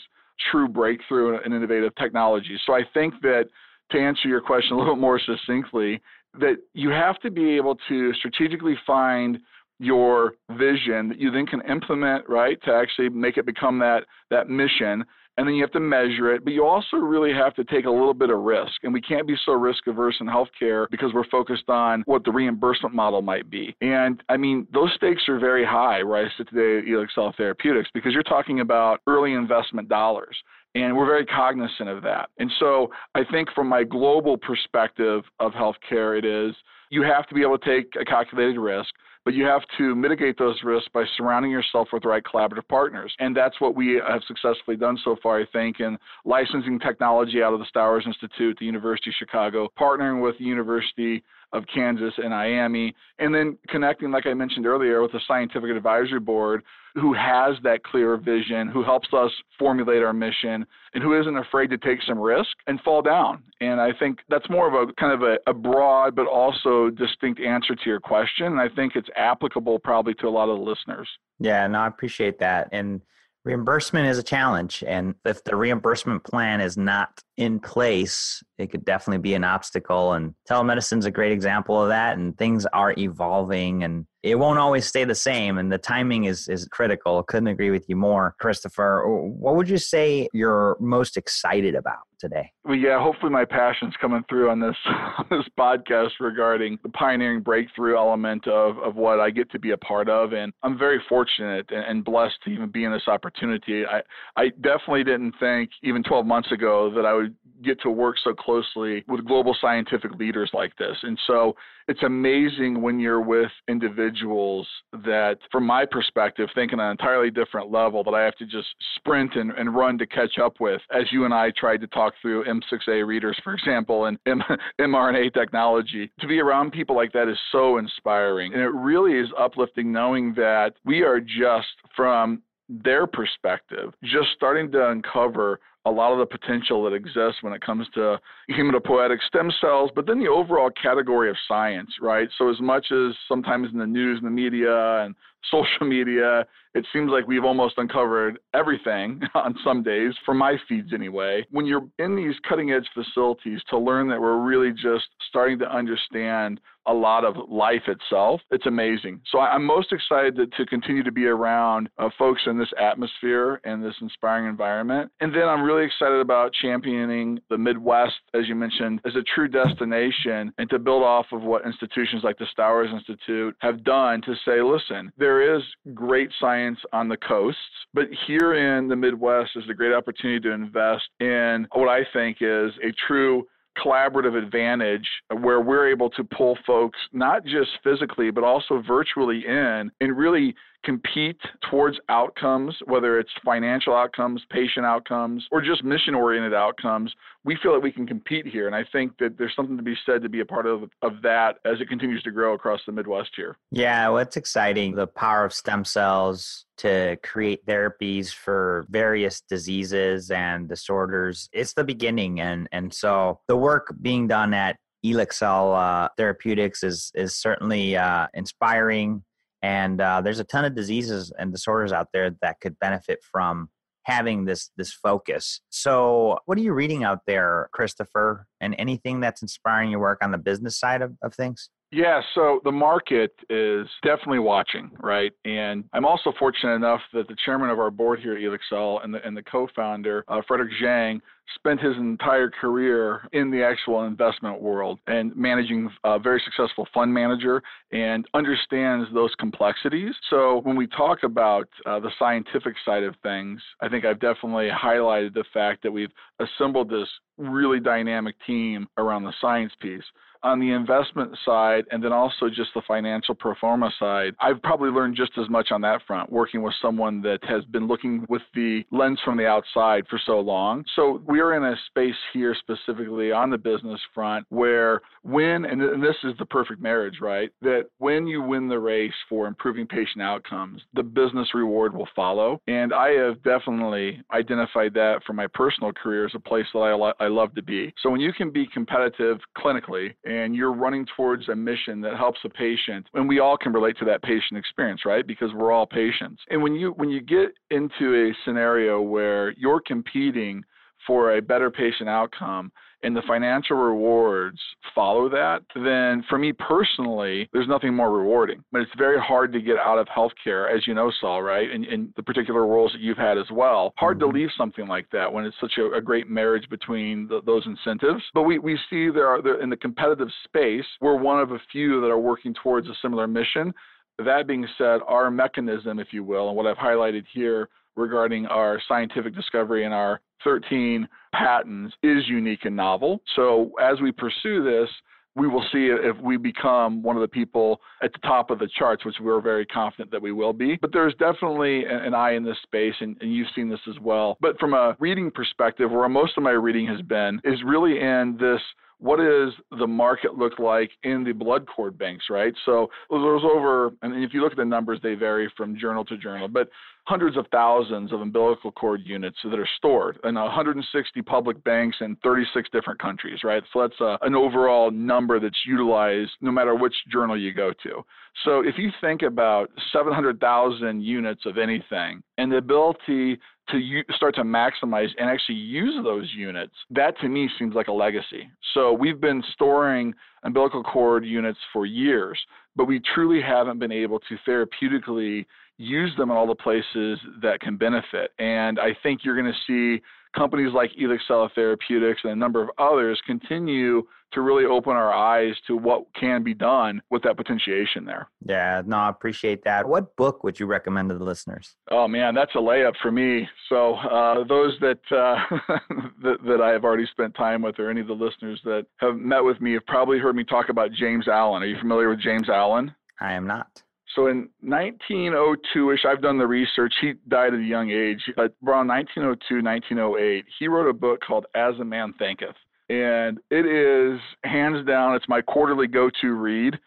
true 0.52 0.68
breakthrough 0.68 1.40
in 1.42 1.54
innovative 1.54 1.96
technology. 1.96 2.60
So 2.66 2.74
I 2.74 2.82
think 2.94 3.14
that 3.22 3.46
to 3.92 4.00
answer 4.00 4.28
your 4.28 4.42
question 4.42 4.76
a 4.76 4.80
little 4.80 4.96
more 4.96 5.20
succinctly, 5.20 6.02
that 6.40 6.58
you 6.74 6.90
have 6.90 7.20
to 7.22 7.32
be 7.32 7.56
able 7.56 7.78
to 7.88 8.14
strategically 8.16 8.78
find 8.86 9.40
your 9.80 10.34
vision 10.58 11.10
that 11.10 11.20
you 11.20 11.32
then 11.32 11.46
can 11.46 11.62
implement 11.70 12.28
right 12.30 12.62
to 12.64 12.74
actually 12.74 13.10
make 13.10 13.38
it 13.38 13.46
become 13.46 13.78
that 13.80 14.06
that 14.30 14.50
mission 14.50 15.04
and 15.38 15.48
then 15.48 15.56
you 15.56 15.62
have 15.64 15.72
to 15.72 15.80
measure 15.80 16.34
it. 16.34 16.44
But 16.44 16.54
you 16.54 16.66
also 16.66 16.98
really 16.98 17.34
have 17.34 17.54
to 17.56 17.64
take 17.64 17.86
a 17.86 17.92
little 17.92 18.14
bit 18.14 18.30
of 18.30 18.40
risk. 18.40 18.84
And 18.84 18.94
we 18.94 19.02
can't 19.02 19.28
be 19.28 19.36
so 19.46 19.54
risk 19.54 19.88
averse 19.88 20.16
in 20.20 20.28
healthcare 20.28 20.88
because 20.90 21.14
we're 21.14 21.28
focused 21.30 21.70
on 21.70 22.04
what 22.06 22.24
the 22.24 22.32
reimbursement 22.32 22.96
model 22.96 23.22
might 23.22 23.50
be. 23.50 23.76
And 23.82 24.24
I 24.30 24.38
mean, 24.38 24.68
those 24.74 24.92
stakes 24.96 25.24
are 25.28 25.40
very 25.40 25.66
high 25.66 26.04
where 26.04 26.26
I 26.26 26.30
sit 26.38 26.50
today 26.50 26.80
at 26.80 26.86
Elixell 26.86 27.36
Therapeutics 27.36 27.90
because 27.94 28.14
you're 28.14 28.24
talking 28.24 28.62
about 28.62 29.02
early 29.08 29.34
investment 29.34 29.90
dollars. 29.90 30.38
And 30.74 30.96
we're 30.96 31.06
very 31.06 31.26
cognizant 31.26 31.88
of 31.88 32.04
that. 32.04 32.30
And 32.38 32.52
so 32.60 32.90
I 33.16 33.24
think 33.32 33.50
from 33.56 33.68
my 33.68 33.84
global 33.84 34.38
perspective 34.38 35.24
of 35.40 35.54
healthcare, 35.54 36.18
it 36.18 36.26
is 36.26 36.54
you 36.90 37.02
have 37.02 37.28
to 37.28 37.36
be 37.36 37.42
able 37.42 37.58
to 37.58 37.66
take 37.66 37.94
a 38.00 38.06
calculated 38.06 38.60
risk 38.60 38.94
but 39.26 39.34
you 39.34 39.44
have 39.44 39.64
to 39.80 39.96
mitigate 39.96 40.38
those 40.38 40.62
risks 40.64 40.88
by 40.94 41.04
surrounding 41.18 41.52
yourself 41.52 41.90
with 41.92 42.04
the 42.04 42.10
right 42.10 42.24
collaborative 42.24 42.68
partners. 42.70 43.14
And 43.20 43.36
that's 43.36 43.60
what 43.60 43.76
we 43.76 44.00
have 44.08 44.22
successfully 44.28 44.78
done 44.78 44.98
so 45.04 45.18
far, 45.22 45.42
I 45.42 45.46
think, 45.52 45.80
in 45.80 45.98
licensing 46.24 46.80
technology 46.80 47.42
out 47.42 47.52
of 47.52 47.60
the 47.60 47.66
Stowers 47.66 48.06
Institute, 48.06 48.56
the 48.60 48.68
University 48.68 49.10
of 49.10 49.16
Chicago, 49.18 49.68
partnering 49.78 50.22
with 50.22 50.38
the 50.38 50.46
University 50.46 51.24
of 51.54 51.64
Kansas 51.74 52.14
and 52.18 52.32
IAMI, 52.32 52.94
and 53.20 53.34
then 53.34 53.58
connecting, 53.70 54.12
like 54.12 54.26
I 54.26 54.34
mentioned 54.34 54.66
earlier, 54.66 55.02
with 55.02 55.12
the 55.12 55.22
Scientific 55.28 55.70
Advisory 55.70 56.20
Board 56.20 56.64
who 56.96 57.14
has 57.14 57.56
that 57.64 57.84
clear 57.84 58.16
vision, 58.16 58.70
who 58.70 58.82
helps 58.82 59.10
us 59.14 59.30
formulate 59.60 60.02
our 60.02 60.14
mission, 60.14 60.66
and 60.94 61.04
who 61.04 61.20
isn't 61.20 61.38
afraid 61.38 61.70
to 61.70 61.78
take 61.78 62.02
some 62.08 62.18
risk 62.18 62.50
and 62.68 62.80
fall 62.82 63.02
down. 63.02 63.44
And 63.60 63.82
I 63.82 63.92
think 64.00 64.20
that's 64.30 64.50
more 64.50 64.68
of 64.68 64.90
a 64.90 64.94
kind 64.94 65.12
of 65.12 65.22
a, 65.22 65.38
a 65.46 65.54
broad 65.54 66.16
but 66.16 66.26
also 66.26 66.90
distinct 66.90 67.42
answer 67.42 67.76
to 67.76 67.82
your 67.86 68.00
question. 68.00 68.48
And 68.48 68.62
I 68.62 68.70
think 68.70 68.96
it's 68.96 69.10
applicable 69.18 69.80
probably 69.80 70.14
to 70.16 70.28
a 70.28 70.30
lot 70.30 70.48
of 70.48 70.58
the 70.58 70.64
listeners. 70.64 71.10
Yeah, 71.38 71.68
no, 71.68 71.80
I 71.80 71.88
appreciate 71.88 72.40
that. 72.40 72.70
And 72.72 73.02
reimbursement 73.46 74.08
is 74.08 74.18
a 74.18 74.24
challenge. 74.24 74.84
And 74.86 75.16
if 75.24 75.44
the 75.44 75.56
reimbursement 75.56 76.24
plan 76.24 76.60
is 76.60 76.78
not 76.78 77.22
in 77.38 77.60
place, 77.60 78.44
it 78.58 78.72
could 78.72 78.84
definitely 78.84 79.22
be 79.22 79.36
an 79.36 79.44
obstacle. 79.44 80.14
And 80.14 80.34
telemedicine 80.50 80.98
is 80.98 81.06
a 81.06 81.12
great 81.12 81.32
example 81.32 81.82
of 81.82 81.90
that. 81.90 82.18
And 82.18 82.38
things 82.38 82.66
are 82.66 82.94
evolving 82.98 83.84
and 83.84 84.06
it 84.26 84.40
won't 84.40 84.58
always 84.58 84.88
stay 84.88 85.04
the 85.04 85.16
same. 85.16 85.60
And 85.60 85.72
the 85.72 85.78
timing 85.78 86.26
is, 86.26 86.48
is 86.48 86.68
critical. 86.68 87.22
Couldn't 87.22 87.48
agree 87.48 87.70
with 87.70 87.88
you 87.88 87.96
more, 87.96 88.36
Christopher. 88.40 89.04
What 89.08 89.56
would 89.56 89.70
you 89.70 89.78
say 89.78 90.28
you're 90.34 90.78
most 90.80 91.16
excited 91.16 91.76
about 91.76 92.00
today? 92.20 92.52
Well, 92.64 92.76
yeah, 92.76 93.00
hopefully 93.00 93.32
my 93.32 93.46
passion's 93.46 93.94
coming 94.02 94.24
through 94.28 94.50
on 94.50 94.60
this, 94.60 94.76
this 95.30 95.46
podcast 95.60 96.12
regarding 96.20 96.80
the 96.82 96.90
pioneering 96.90 97.42
breakthrough 97.42 97.96
element 97.96 98.48
of, 98.48 98.80
of 98.80 98.96
what 98.96 99.20
I 99.20 99.30
get 99.30 99.52
to 99.52 99.60
be 99.60 99.72
a 99.72 99.78
part 99.78 100.10
of. 100.10 100.34
And 100.34 100.52
I'm 100.64 100.76
very 100.78 101.00
fortunate 101.08 101.70
and 101.70 102.04
blessed 102.04 102.38
to 102.46 102.50
even 102.50 102.70
be 102.70 102.84
in 102.84 102.92
this 102.92 103.08
opportunity. 103.08 103.86
I, 103.86 104.02
I 104.36 104.50
definitely 104.62 105.04
didn't 105.04 105.36
think 105.40 105.70
even 105.84 106.02
12 106.02 106.26
months 106.26 106.52
ago 106.52 106.92
that 106.96 107.06
I 107.06 107.14
would 107.14 107.36
get 107.64 107.82
to 107.82 107.90
work 107.90 108.16
so 108.24 108.34
closely 108.34 109.04
with 109.08 109.26
global 109.26 109.56
scientific 109.60 110.12
leaders 110.16 110.50
like 110.54 110.76
this. 110.78 110.96
And 111.04 111.18
so 111.28 111.56
it's 111.88 112.04
amazing 112.04 112.82
when 112.82 113.00
you're 113.00 113.22
with 113.22 113.52
individuals 113.68 114.68
that, 114.92 115.38
from 115.52 115.66
my 115.66 115.86
perspective, 115.86 116.50
think 116.56 116.74
on 116.74 116.80
an 116.80 116.92
entirely 116.92 117.30
different 117.30 117.72
level 117.72 118.04
that 118.04 118.14
I 118.14 118.24
have 118.24 118.36
to 118.38 118.46
just 118.46 118.68
sprint 118.96 119.36
and, 119.36 119.52
and 119.52 119.76
run 119.76 119.98
to 120.00 120.08
catch 120.08 120.40
up 120.42 120.60
with. 120.60 120.82
As 120.92 121.04
you 121.12 121.26
and 121.26 121.34
I 121.34 121.52
tried 121.52 121.82
to 121.82 121.88
talk 121.88 122.14
through 122.22 122.46
M6A 122.46 123.06
readers, 123.06 123.40
for 123.44 123.54
example, 123.54 124.06
and 124.06 124.18
M- 124.26 124.42
mRNA 124.82 125.34
technology, 125.34 126.12
to 126.20 126.28
be 126.28 126.40
around 126.40 126.72
people 126.72 126.96
like 126.96 127.14
that 127.14 127.30
is 127.30 127.38
so 127.52 127.78
inspiring. 127.78 128.54
And 128.54 128.62
it 128.62 128.74
really 128.74 129.14
is 129.14 129.30
uplifting 129.38 129.92
knowing 129.92 130.34
that 130.36 130.74
we 130.84 131.04
are 131.04 131.20
just 131.20 131.68
from 131.96 132.42
their 132.68 133.06
perspective, 133.06 133.94
just 134.04 134.30
starting 134.36 134.72
to 134.72 134.90
uncover 134.90 135.60
a 135.86 135.92
lot 135.92 136.12
of 136.12 136.20
the 136.20 136.26
potential 136.26 136.84
that 136.84 136.94
exists 136.94 137.42
when 137.42 137.54
it 137.54 137.62
comes 137.62 137.88
to 137.94 138.20
hematopoietic 138.50 139.18
stem 139.28 139.52
cells, 139.62 139.92
but 139.96 140.08
then 140.08 140.20
the 140.20 140.28
overall 140.28 140.70
category 140.82 141.30
of 141.30 141.36
science, 141.48 141.92
right? 142.02 142.28
So, 142.38 142.50
as 142.50 142.60
much 142.60 142.88
as 142.92 143.16
sometimes 143.28 143.70
in 143.72 143.80
the 143.80 143.86
news 143.86 144.18
and 144.18 144.26
the 144.26 144.32
media 144.32 145.04
and 145.04 145.16
social 145.52 145.88
media, 145.88 146.46
it 146.76 146.86
seems 146.92 147.10
like 147.10 147.28
we've 147.28 147.46
almost 147.46 147.76
uncovered 147.78 148.38
everything 148.54 149.22
on 149.34 149.56
some 149.64 149.82
days, 149.82 150.14
for 150.26 150.34
my 150.34 150.58
feeds 150.68 150.94
anyway. 150.94 151.46
When 151.52 151.66
you're 151.66 151.88
in 152.00 152.16
these 152.16 152.36
cutting 152.48 152.72
edge 152.72 152.88
facilities 152.94 153.62
to 153.70 153.78
learn 153.78 154.10
that 154.10 154.20
we're 154.20 154.42
really 154.42 154.72
just 154.72 155.06
starting 155.30 155.58
to 155.60 155.74
understand 155.74 156.60
a 156.88 156.94
lot 156.94 157.26
of 157.26 157.36
life 157.50 157.82
itself, 157.88 158.42
it's 158.52 158.68
amazing. 158.68 159.20
So 159.32 159.40
I'm 159.40 159.66
most 159.66 159.92
excited 159.92 160.36
to, 160.36 160.66
continue 160.66 161.04
to 161.04 161.12
be 161.12 161.26
around 161.26 161.90
uh, 161.98 162.10
folks 162.18 162.42
in 162.46 162.58
this 162.58 162.72
atmosphere 162.80 163.60
and 163.64 163.84
this 163.84 163.96
inspiring 164.02 164.48
environment. 164.48 165.12
And 165.20 165.34
then 165.34 165.48
I'm 165.48 165.64
really 165.64 165.86
excited 165.86 166.20
about 166.20 166.54
championing 166.54 167.40
the 167.50 167.58
Midwest, 167.58 168.16
as 168.34 168.48
you 168.48 168.56
mentioned, 168.56 169.00
as 169.06 169.16
a 169.16 169.24
true 169.34 169.48
destination 169.48 170.54
and 170.58 170.70
to 170.70 170.80
build 170.80 171.04
off 171.04 171.28
of 171.32 171.42
what 171.42 171.66
institutions 171.66 172.24
like 172.24 172.38
the 172.38 172.48
Stowers 172.52 172.92
Institute 172.92 173.56
have 173.60 173.84
done 173.84 174.22
to 174.24 174.36
say, 174.46 174.62
listen, 174.62 175.12
there 175.18 175.35
is 175.42 175.64
great 175.94 176.30
science 176.40 176.80
on 176.94 177.08
the 177.08 177.18
coasts, 177.18 177.60
but 177.94 178.06
here 178.28 178.54
in 178.54 178.88
the 178.88 178.96
Midwest 178.96 179.52
is 179.56 179.64
a 179.70 179.74
great 179.74 179.94
opportunity 179.94 180.40
to 180.42 180.52
invest 180.52 181.04
in 181.20 181.68
what 181.74 181.90
I 181.90 182.02
think 182.14 182.38
is 182.42 182.72
a 182.84 182.92
true 183.08 183.46
collaborative 183.78 184.42
advantage 184.42 185.08
where 185.42 185.60
we're 185.60 185.90
able 185.90 186.10
to 186.10 186.24
pull 186.24 186.58
folks 186.66 186.98
not 187.12 187.44
just 187.44 187.72
physically 187.84 188.32
but 188.32 188.44
also 188.44 188.82
virtually 188.88 189.44
in 189.46 189.92
and 190.00 190.18
really 190.18 190.56
compete 190.86 191.40
towards 191.70 191.98
outcomes, 192.10 192.76
whether 192.86 193.20
it's 193.20 193.32
financial 193.44 193.94
outcomes, 193.94 194.42
patient 194.52 194.86
outcomes, 194.86 195.46
or 195.52 195.62
just 195.62 195.84
mission 195.84 196.14
oriented 196.14 196.54
outcomes, 196.54 197.14
we 197.44 197.58
feel 197.62 197.74
that 197.74 197.82
we 197.82 197.92
can 197.92 198.08
compete 198.08 198.46
here. 198.46 198.68
And 198.68 198.76
I 198.76 198.86
think 198.92 199.18
that 199.20 199.38
there's 199.38 199.54
something 199.56 199.76
to 199.76 199.84
be 199.84 199.96
said 200.06 200.22
to 200.22 200.30
be 200.30 200.40
a 200.40 200.46
part 200.46 200.68
of, 200.68 200.84
of 201.02 201.22
that 201.24 201.58
as 201.66 201.82
it 201.82 201.90
continues 201.90 202.24
to 202.24 202.32
grow 202.32 202.54
across 202.54 202.80
the 202.86 202.92
Midwest 202.92 203.32
here. 203.36 203.58
Yeah, 203.72 204.08
well, 204.10 204.20
it's 204.20 204.38
exciting. 204.38 204.96
The 204.96 205.08
power 205.08 205.44
of 205.44 205.54
stem 205.54 205.84
cells 205.84 206.66
to 206.78 207.18
create 207.24 207.66
therapies 207.66 208.32
for 208.32 208.86
various 208.90 209.42
diseases 209.42 210.30
and 210.30 210.70
disorders. 210.70 211.50
It's 211.52 211.74
the 211.74 211.84
beginning. 211.84 212.40
And, 212.40 212.70
and 212.72 212.94
so 212.94 213.40
the 213.48 213.58
work 213.58 213.94
being 214.02 214.28
done 214.28 214.54
at 214.54 214.78
Elixell 215.04 215.76
uh, 215.76 216.10
Therapeutics 216.18 216.84
is, 216.84 217.12
is 217.16 217.36
certainly 217.36 217.96
uh, 217.96 218.28
inspiring 218.34 219.24
and 219.66 220.00
uh, 220.00 220.22
there's 220.22 220.40
a 220.40 220.44
ton 220.44 220.64
of 220.64 220.76
diseases 220.76 221.34
and 221.40 221.52
disorders 221.52 221.92
out 221.92 222.10
there 222.14 222.30
that 222.44 222.60
could 222.62 222.78
benefit 222.78 223.24
from 223.32 223.68
having 224.04 224.46
this 224.46 224.70
this 224.78 224.94
focus. 224.94 225.60
So 225.72 226.38
what 226.46 226.60
are 226.60 226.62
you 226.62 226.74
reading 226.74 227.04
out 227.04 227.22
there 227.26 227.70
christopher? 227.74 228.46
And 228.62 228.76
anything 228.78 229.22
that's 229.22 229.42
inspiring 229.42 229.90
your 229.90 230.00
work 230.00 230.20
on 230.22 230.32
the 230.32 230.38
business 230.38 230.80
side 230.80 231.02
of, 231.02 231.14
of 231.24 231.34
things 231.34 231.72
Yeah, 231.96 232.20
so 232.34 232.60
the 232.66 232.74
market 232.74 233.32
is 233.50 233.88
definitely 234.04 234.40
watching, 234.40 234.92
right? 235.00 235.32
And 235.46 235.86
I'm 235.94 236.04
also 236.04 236.34
fortunate 236.38 236.74
enough 236.74 237.00
that 237.14 237.30
the 237.30 237.38
chairman 237.46 237.70
of 237.70 237.80
our 237.80 237.90
board 237.90 238.20
here 238.20 238.36
at 238.36 238.42
Elixell 238.42 239.00
and 239.02 239.14
the, 239.14 239.26
and 239.26 239.36
the 239.36 239.44
co-founder, 239.44 240.26
uh, 240.28 240.42
Frederick 240.46 240.74
Zhang, 240.84 241.22
spent 241.56 241.80
his 241.80 241.96
entire 241.96 242.50
career 242.50 243.22
in 243.32 243.50
the 243.50 243.64
actual 243.64 244.04
investment 244.04 244.62
world 244.62 245.00
and 245.08 245.34
managing 245.38 245.90
a 246.04 246.20
very 246.20 246.44
successful 246.44 246.86
fund 246.94 247.14
manager 247.14 247.64
and 247.94 248.28
understands 248.34 249.08
those 249.14 249.32
complexities. 249.40 250.14
So 250.30 250.60
when 250.66 250.76
we 250.76 250.88
talk 250.88 251.20
about 251.24 251.70
uh, 251.86 252.02
the 252.02 252.12
scientific 252.20 252.76
side 252.86 253.04
of 253.04 253.16
things, 253.24 253.62
I 253.80 253.88
think 253.88 254.04
I've 254.04 254.20
definitely 254.20 254.68
highlighted 254.68 255.34
the 255.34 255.46
fact 255.54 255.82
that 255.84 255.92
we've 255.94 256.12
assembled 256.42 256.90
this 256.90 257.08
really 257.38 257.80
dynamic 257.80 258.36
team 258.46 258.86
around 258.98 259.24
the 259.24 259.34
science 259.40 259.72
piece 259.80 260.04
on 260.46 260.60
the 260.60 260.72
investment 260.72 261.36
side 261.44 261.86
and 261.92 262.04
then 262.04 262.14
also 262.14 262.48
just 262.48 262.70
the 262.76 262.82
financial 262.88 263.34
pro 263.34 263.56
forma 263.60 263.92
side, 264.00 264.36
I've 264.40 264.62
probably 264.62 264.90
learned 264.90 265.16
just 265.16 265.32
as 265.38 265.50
much 265.50 265.72
on 265.72 265.82
that 265.82 266.02
front 266.06 266.32
working 266.32 266.62
with 266.62 266.76
someone 266.82 267.22
that 267.24 267.40
has 267.44 267.66
been 267.66 267.88
looking 267.88 268.26
with 268.30 268.44
the 268.54 268.84
lens 268.92 269.20
from 269.26 269.38
the 269.38 269.48
outside 269.48 270.06
for 270.08 270.20
so 270.24 270.40
long. 270.40 270.86
So 270.96 271.22
we 271.28 271.40
are 271.40 271.56
in 271.56 271.64
a 271.64 271.76
space 271.88 272.16
here 272.32 272.56
specifically 272.60 273.32
on 273.32 273.50
the 273.50 273.58
business 273.58 274.00
front 274.14 274.46
where 274.50 275.02
when, 275.24 275.66
and 275.66 275.82
this 276.04 276.16
is 276.24 276.34
the 276.38 276.46
perfect 276.46 276.80
marriage, 276.80 277.16
right? 277.20 277.50
That 277.64 277.86
when 277.98 278.28
you 278.28 278.44
win 278.44 278.70
the 278.70 278.80
race 278.80 279.14
for 279.28 279.48
improving 279.48 279.88
patient 279.88 280.22
outcomes, 280.22 280.82
the 280.94 281.02
business 281.02 281.48
reward 281.56 281.96
will 281.96 282.08
follow. 282.16 282.62
And 282.68 282.94
I 282.94 283.10
have 283.14 283.42
definitely 283.42 284.22
identified 284.32 284.94
that 284.94 285.22
for 285.26 285.34
my 285.34 285.48
personal 285.48 285.92
career 285.92 286.28
as 286.28 286.36
a 286.36 286.40
place 286.40 286.66
that 286.74 286.80
I, 286.80 287.24
I 287.24 287.28
love 287.28 287.56
to 287.56 287.64
be. 287.64 287.92
So 288.04 288.12
when 288.12 288.22
you 288.22 288.32
can 288.34 288.52
be 288.52 288.68
competitive 288.72 289.40
clinically 289.58 290.14
and 290.24 290.35
you're 290.56 290.74
running 290.74 291.06
towards 291.16 291.48
a 291.50 291.56
mission 291.56 292.02
that 292.02 292.18
helps 292.18 292.40
a 292.44 292.50
patient 292.50 293.08
and 293.14 293.28
we 293.28 293.40
all 293.40 293.58
can 293.58 293.72
relate 293.72 293.98
to 294.00 294.06
that 294.06 294.22
patient 294.24 294.58
experience 294.58 295.02
right? 295.06 295.26
Because 295.28 295.52
we're 295.54 295.72
all 295.72 295.86
patients. 295.86 296.42
And 296.50 296.62
when 296.62 296.74
you 296.76 296.92
when 296.92 297.10
you 297.10 297.22
get 297.22 297.50
into 297.70 298.30
a 298.30 298.36
scenario 298.44 299.02
where 299.02 299.52
you're 299.52 299.82
competing 299.82 300.64
for 301.06 301.38
a 301.38 301.42
better 301.42 301.70
patient 301.70 302.10
outcome 302.10 302.72
and 303.06 303.16
the 303.16 303.22
financial 303.28 303.78
rewards 303.78 304.60
follow 304.96 305.30
that, 305.30 305.62
then 305.76 306.24
for 306.28 306.40
me 306.40 306.52
personally, 306.52 307.48
there's 307.54 307.68
nothing 307.68 307.94
more 307.94 308.12
rewarding. 308.12 308.64
But 308.72 308.82
it's 308.82 308.92
very 308.98 309.20
hard 309.20 309.54
to 309.54 309.62
get 309.62 309.78
out 309.78 310.00
of 310.00 310.08
healthcare, 310.08 310.76
as 310.76 310.88
you 310.88 310.96
know, 310.96 311.12
Saul, 311.22 311.44
right? 311.44 311.70
And 311.70 311.86
in 311.86 312.12
the 312.16 312.24
particular 312.24 312.66
roles 312.66 312.92
that 312.94 313.02
you've 313.02 313.18
had 313.18 313.38
as 313.38 313.46
well. 313.52 313.94
Hard 313.98 314.18
mm-hmm. 314.18 314.32
to 314.32 314.38
leave 314.40 314.50
something 314.58 314.88
like 314.88 315.08
that 315.12 315.32
when 315.32 315.46
it's 315.46 315.56
such 315.62 315.74
a, 315.78 315.98
a 315.98 316.02
great 316.02 316.28
marriage 316.28 316.68
between 316.70 317.28
the, 317.28 317.42
those 317.46 317.64
incentives. 317.68 318.24
But 318.34 318.44
we, 318.44 318.58
we 318.58 318.78
see 318.90 319.10
there 319.10 319.28
are 319.28 319.42
there, 319.42 319.62
in 319.62 319.70
the 319.70 319.78
competitive 319.78 320.30
space, 320.44 320.86
we're 321.00 321.16
one 321.16 321.40
of 321.40 321.52
a 321.52 321.60
few 321.72 322.02
that 322.02 322.08
are 322.08 322.20
working 322.20 322.56
towards 322.64 322.88
a 322.88 322.94
similar 323.04 323.28
mission. 323.28 323.72
That 324.18 324.48
being 324.48 324.66
said, 324.80 325.02
our 325.08 325.30
mechanism, 325.30 326.00
if 326.00 326.08
you 326.12 326.24
will, 326.24 326.48
and 326.48 326.58
what 326.58 326.66
I've 326.66 326.78
highlighted 326.78 327.26
here 327.32 327.70
regarding 327.96 328.46
our 328.48 328.82
scientific 328.88 329.36
discovery 329.36 329.86
and 329.86 329.94
our 329.94 330.22
13 330.44 331.08
patents 331.34 331.96
is 332.04 332.28
unique 332.28 332.66
and 332.66 332.76
novel. 332.76 333.22
So 333.36 333.72
as 333.82 334.00
we 334.02 334.12
pursue 334.12 334.64
this, 334.64 334.90
we 335.36 335.48
will 335.48 335.64
see 335.72 335.90
if 335.92 336.18
we 336.22 336.38
become 336.38 337.04
one 337.04 337.18
of 337.18 337.22
the 337.22 337.28
people 337.28 337.82
at 338.02 338.14
the 338.14 338.20
top 338.20 338.50
of 338.52 338.60
the 338.60 338.70
charts, 338.78 339.04
which 339.04 339.16
we're 339.20 339.42
very 339.42 339.66
confident 339.66 340.10
that 340.12 340.22
we 340.22 340.32
will 340.32 340.54
be. 340.54 340.78
But 340.80 340.94
there's 340.94 341.14
definitely 341.16 341.84
an 341.86 342.14
eye 342.14 342.36
in 342.36 342.44
this 342.44 342.58
space, 342.64 342.94
and, 343.02 343.18
and, 343.20 343.34
you've 343.34 343.50
seen 343.54 343.68
this 343.68 343.82
as 343.90 344.00
well. 344.02 344.38
But 344.40 344.58
from 344.60 344.74
a 344.74 344.96
reading 345.00 345.30
perspective, 345.32 345.92
where 345.92 346.08
most 346.08 346.38
of 346.38 346.44
my 346.44 346.52
reading 346.52 346.88
has 346.88 347.02
been, 347.02 347.42
is 347.44 347.60
really 347.66 348.00
in 348.00 348.38
this 348.40 348.62
what 349.00 349.18
does 349.18 349.54
the 349.78 349.88
market 349.88 350.38
look 350.38 350.58
like 350.60 350.92
in 351.04 351.24
the 351.24 351.34
blood 351.34 351.66
cord 351.68 351.98
banks, 351.98 352.26
right? 352.30 352.54
So 352.66 352.90
there's 353.10 353.44
over, 353.44 353.92
and 354.02 354.24
if 354.24 354.34
you 354.34 354.42
look 354.42 354.52
at 354.52 354.58
the 354.58 354.66
numbers, 354.66 355.00
they 355.04 355.16
vary 355.16 355.52
from 355.58 355.78
journal 355.78 356.06
to 356.06 356.18
journal, 356.18 356.48
but 356.48 356.70
hundreds 357.06 357.38
of 357.38 357.46
thousands 357.52 358.12
of 358.12 358.22
umbilical 358.22 358.72
cord 358.72 359.02
units 359.06 359.38
that 359.44 359.60
are 359.60 359.68
stored 359.78 360.20
in 360.24 360.36
160 360.36 361.22
public 361.22 361.64
banks 361.64 361.98
in 362.02 362.16
36 362.24 362.70
different 362.72 363.00
countries, 363.00 363.40
right? 363.44 363.64
So 363.74 363.82
that's 363.82 364.00
a, 364.00 364.18
an 364.22 364.34
overall 364.34 364.90
number 364.92 365.40
that's 365.40 365.60
utilized 365.68 366.32
no 366.42 366.52
matter 366.52 366.74
which 366.74 366.96
journal 367.12 367.40
you 367.40 367.54
go 367.54 367.74
to. 367.84 368.04
So 368.44 368.62
if 368.62 368.78
you 368.78 368.90
think 369.02 369.22
about 369.22 369.70
700,000 369.94 371.02
units 371.02 371.46
of 371.46 371.58
anything 371.58 372.24
and 372.38 372.52
the 372.52 372.58
ability 372.58 373.40
to 373.70 373.78
u- 373.78 374.04
start 374.16 374.36
to 374.36 374.44
maximize 374.44 375.10
and 375.18 375.30
actually 375.30 375.56
use 375.56 375.96
those 376.04 376.32
units, 376.36 376.74
that 376.92 377.18
to 377.20 377.30
me 377.30 377.50
seems 377.58 377.76
like 377.76 377.88
a 377.88 377.92
legacy. 377.92 378.50
So 378.74 378.94
we've 378.94 379.20
been 379.20 379.44
storing 379.54 380.14
umbilical 380.44 380.84
cord 380.84 381.26
units 381.26 381.60
for 381.74 381.86
years, 381.86 382.40
but 382.76 382.86
we 382.86 383.02
truly 383.14 383.42
haven't 383.42 383.80
been 383.80 383.92
able 383.92 384.20
to 384.20 384.38
therapeutically 384.48 385.46
use 385.78 386.12
them 386.18 386.32
in 386.32 386.38
all 386.38 386.48
the 386.48 386.56
places 386.56 387.20
that 387.42 387.60
can 387.60 387.78
benefit. 387.78 388.32
And 388.40 388.80
I 388.80 388.96
think 389.04 389.22
you're 389.24 389.40
going 389.40 389.52
to 389.52 389.98
see 389.98 390.02
companies 390.36 390.74
like 390.74 390.92
Elixella 391.00 391.50
Therapeutics 391.54 392.22
and 392.24 392.34
a 392.34 392.36
number 392.36 392.62
of 392.62 392.70
others 392.78 393.20
continue 393.26 394.04
to 394.36 394.42
really 394.42 394.66
open 394.66 394.94
our 394.94 395.14
eyes 395.14 395.56
to 395.68 395.76
what 395.76 396.06
can 396.20 396.44
be 396.44 396.54
done 396.54 397.02
with 397.10 397.24
that 397.24 397.38
potentiation 397.38 398.06
there. 398.06 398.30
Yeah, 398.46 398.82
no, 398.86 398.98
I 398.98 399.10
appreciate 399.10 399.64
that. 399.64 399.88
What 399.88 400.16
book 400.16 400.44
would 400.44 400.60
you 400.60 400.68
recommend 400.68 401.10
to 401.10 401.18
the 401.18 401.24
listeners? 401.24 401.76
Oh 401.90 402.08
man, 402.08 402.36
that's 402.36 402.54
a 402.56 402.60
layup 402.60 402.94
for 403.02 403.12
me. 403.12 403.48
So 403.70 403.96
uh, 403.96 404.44
those 404.48 404.74
that, 404.82 405.00
uh, 405.12 405.58
that 406.22 406.38
that 406.46 406.62
I 406.62 406.70
have 406.70 406.84
already 406.84 407.08
spent 407.08 407.36
time 407.36 407.62
with, 407.62 407.80
or 407.80 407.90
any 407.90 408.02
of 408.02 408.08
the 408.08 408.14
listeners 408.14 408.62
that 408.66 408.86
have 408.98 409.16
met 409.16 409.44
with 409.44 409.60
me, 409.60 409.74
have 409.74 409.86
probably 409.86 410.20
heard 410.20 410.36
me 410.36 410.44
talk 410.44 410.70
about 410.70 410.92
James 410.92 411.28
Allen. 411.28 411.64
Are 411.64 411.68
you 411.68 411.80
familiar 411.80 412.10
with 412.10 412.22
James 412.22 412.50
Allen? 412.50 412.94
I 413.20 413.34
am 413.34 413.48
not. 413.48 413.82
So 414.16 414.28
in 414.28 414.48
1902ish, 414.64 416.06
I've 416.06 416.22
done 416.22 416.38
the 416.38 416.48
research. 416.48 416.94
He 417.02 417.14
died 417.28 417.54
at 417.54 417.60
a 417.60 417.64
young 417.64 417.92
age, 417.92 418.22
but 418.38 418.54
around 418.66 418.88
1902, 418.88 419.62
1908, 419.62 420.46
he 420.58 420.68
wrote 420.70 420.90
a 420.90 420.94
book 420.94 421.20
called 421.22 421.46
As 421.54 421.78
a 421.82 421.86
Man 421.86 422.14
Thinketh, 422.18 422.56
and 422.90 423.40
it 423.50 423.66
is 423.66 424.20
hands 424.44 424.86
down. 424.86 425.16
It's 425.16 425.28
my 425.28 425.42
quarterly 425.42 425.88
go-to 425.88 426.34
read. 426.34 426.78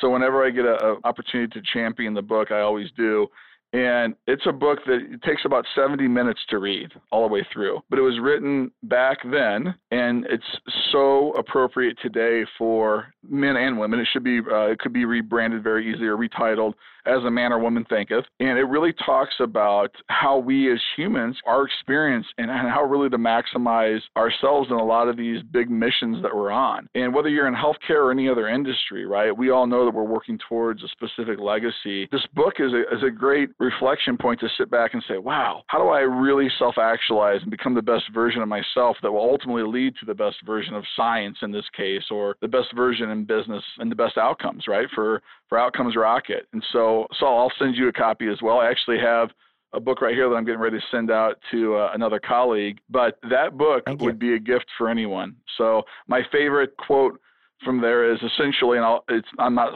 So 0.00 0.10
whenever 0.10 0.44
I 0.44 0.50
get 0.50 0.64
an 0.66 0.98
opportunity 1.04 1.58
to 1.58 1.66
champion 1.72 2.14
the 2.14 2.22
book, 2.22 2.50
I 2.50 2.60
always 2.60 2.88
do. 2.96 3.26
And 3.72 4.14
it's 4.26 4.46
a 4.46 4.52
book 4.52 4.78
that 4.86 5.20
takes 5.24 5.42
about 5.44 5.66
70 5.74 6.08
minutes 6.08 6.40
to 6.50 6.58
read 6.58 6.90
all 7.12 7.26
the 7.28 7.32
way 7.32 7.46
through. 7.52 7.80
But 7.90 7.98
it 7.98 8.02
was 8.02 8.18
written 8.20 8.70
back 8.84 9.18
then, 9.30 9.74
and 9.90 10.24
it's 10.30 10.44
so 10.90 11.32
appropriate 11.32 11.98
today 12.02 12.44
for 12.56 13.12
men 13.28 13.56
and 13.56 13.78
women. 13.78 14.00
It 14.00 14.08
should 14.12 14.24
be, 14.24 14.38
uh, 14.38 14.68
it 14.68 14.78
could 14.78 14.92
be 14.92 15.04
rebranded 15.04 15.62
very 15.62 15.90
easily 15.90 16.06
or 16.06 16.16
retitled 16.16 16.74
as 17.08 17.24
a 17.24 17.30
man 17.30 17.52
or 17.52 17.58
woman 17.58 17.84
thinketh. 17.88 18.24
And 18.40 18.58
it 18.58 18.64
really 18.64 18.92
talks 19.04 19.34
about 19.40 19.90
how 20.08 20.38
we 20.38 20.72
as 20.72 20.80
humans, 20.96 21.36
our 21.46 21.66
experience, 21.66 22.26
and 22.36 22.50
how 22.50 22.84
really 22.84 23.08
to 23.08 23.18
maximize 23.18 24.00
ourselves 24.16 24.68
in 24.70 24.76
a 24.76 24.84
lot 24.84 25.08
of 25.08 25.16
these 25.16 25.42
big 25.50 25.70
missions 25.70 26.22
that 26.22 26.34
we're 26.34 26.50
on. 26.50 26.88
And 26.94 27.14
whether 27.14 27.28
you're 27.28 27.48
in 27.48 27.54
healthcare 27.54 28.04
or 28.04 28.10
any 28.10 28.28
other 28.28 28.48
industry, 28.48 29.06
right, 29.06 29.36
we 29.36 29.50
all 29.50 29.66
know 29.66 29.84
that 29.84 29.94
we're 29.94 30.02
working 30.04 30.38
towards 30.48 30.82
a 30.82 30.88
specific 30.88 31.38
legacy. 31.40 32.08
This 32.12 32.26
book 32.34 32.54
is 32.58 32.72
a, 32.72 32.80
is 32.94 33.02
a 33.02 33.10
great 33.10 33.50
reflection 33.58 34.16
point 34.16 34.38
to 34.40 34.48
sit 34.56 34.70
back 34.70 34.94
and 34.94 35.02
say, 35.08 35.18
wow, 35.18 35.62
how 35.66 35.78
do 35.78 35.88
I 35.88 36.00
really 36.00 36.48
self 36.58 36.76
actualize 36.78 37.40
and 37.42 37.50
become 37.50 37.74
the 37.74 37.82
best 37.82 38.04
version 38.14 38.40
of 38.40 38.48
myself 38.48 38.96
that 39.02 39.10
will 39.10 39.20
ultimately 39.20 39.64
lead 39.64 39.94
to 40.00 40.06
the 40.06 40.14
best 40.14 40.36
version 40.46 40.74
of 40.74 40.84
science 40.96 41.38
in 41.42 41.50
this 41.50 41.64
case, 41.76 42.04
or 42.10 42.36
the 42.40 42.48
best 42.48 42.68
version 42.74 43.10
in 43.10 43.24
business 43.24 43.64
and 43.78 43.90
the 43.90 43.96
best 43.96 44.16
outcomes, 44.16 44.64
right, 44.68 44.86
for, 44.94 45.20
for 45.48 45.58
Outcomes 45.58 45.96
Rocket. 45.96 46.46
And 46.52 46.64
so, 46.72 47.06
Saul, 47.18 47.38
I'll 47.38 47.52
send 47.58 47.76
you 47.76 47.88
a 47.88 47.92
copy 47.92 48.28
as 48.28 48.38
well. 48.42 48.58
I 48.58 48.70
actually 48.70 48.98
have 48.98 49.30
a 49.72 49.80
book 49.80 50.00
right 50.00 50.14
here 50.14 50.28
that 50.28 50.34
I'm 50.34 50.44
getting 50.44 50.60
ready 50.60 50.78
to 50.78 50.84
send 50.90 51.10
out 51.10 51.38
to 51.50 51.76
uh, 51.76 51.90
another 51.94 52.20
colleague, 52.20 52.78
but 52.88 53.18
that 53.28 53.58
book 53.58 53.82
would 54.00 54.18
be 54.18 54.34
a 54.34 54.38
gift 54.38 54.66
for 54.78 54.88
anyone. 54.88 55.36
So, 55.56 55.82
my 56.06 56.22
favorite 56.32 56.76
quote 56.76 57.20
from 57.64 57.80
there 57.80 58.10
is 58.12 58.18
essentially, 58.22 58.76
and 58.76 58.86
I'll, 58.86 59.04
it's, 59.08 59.28
I'm 59.38 59.54
not 59.54 59.72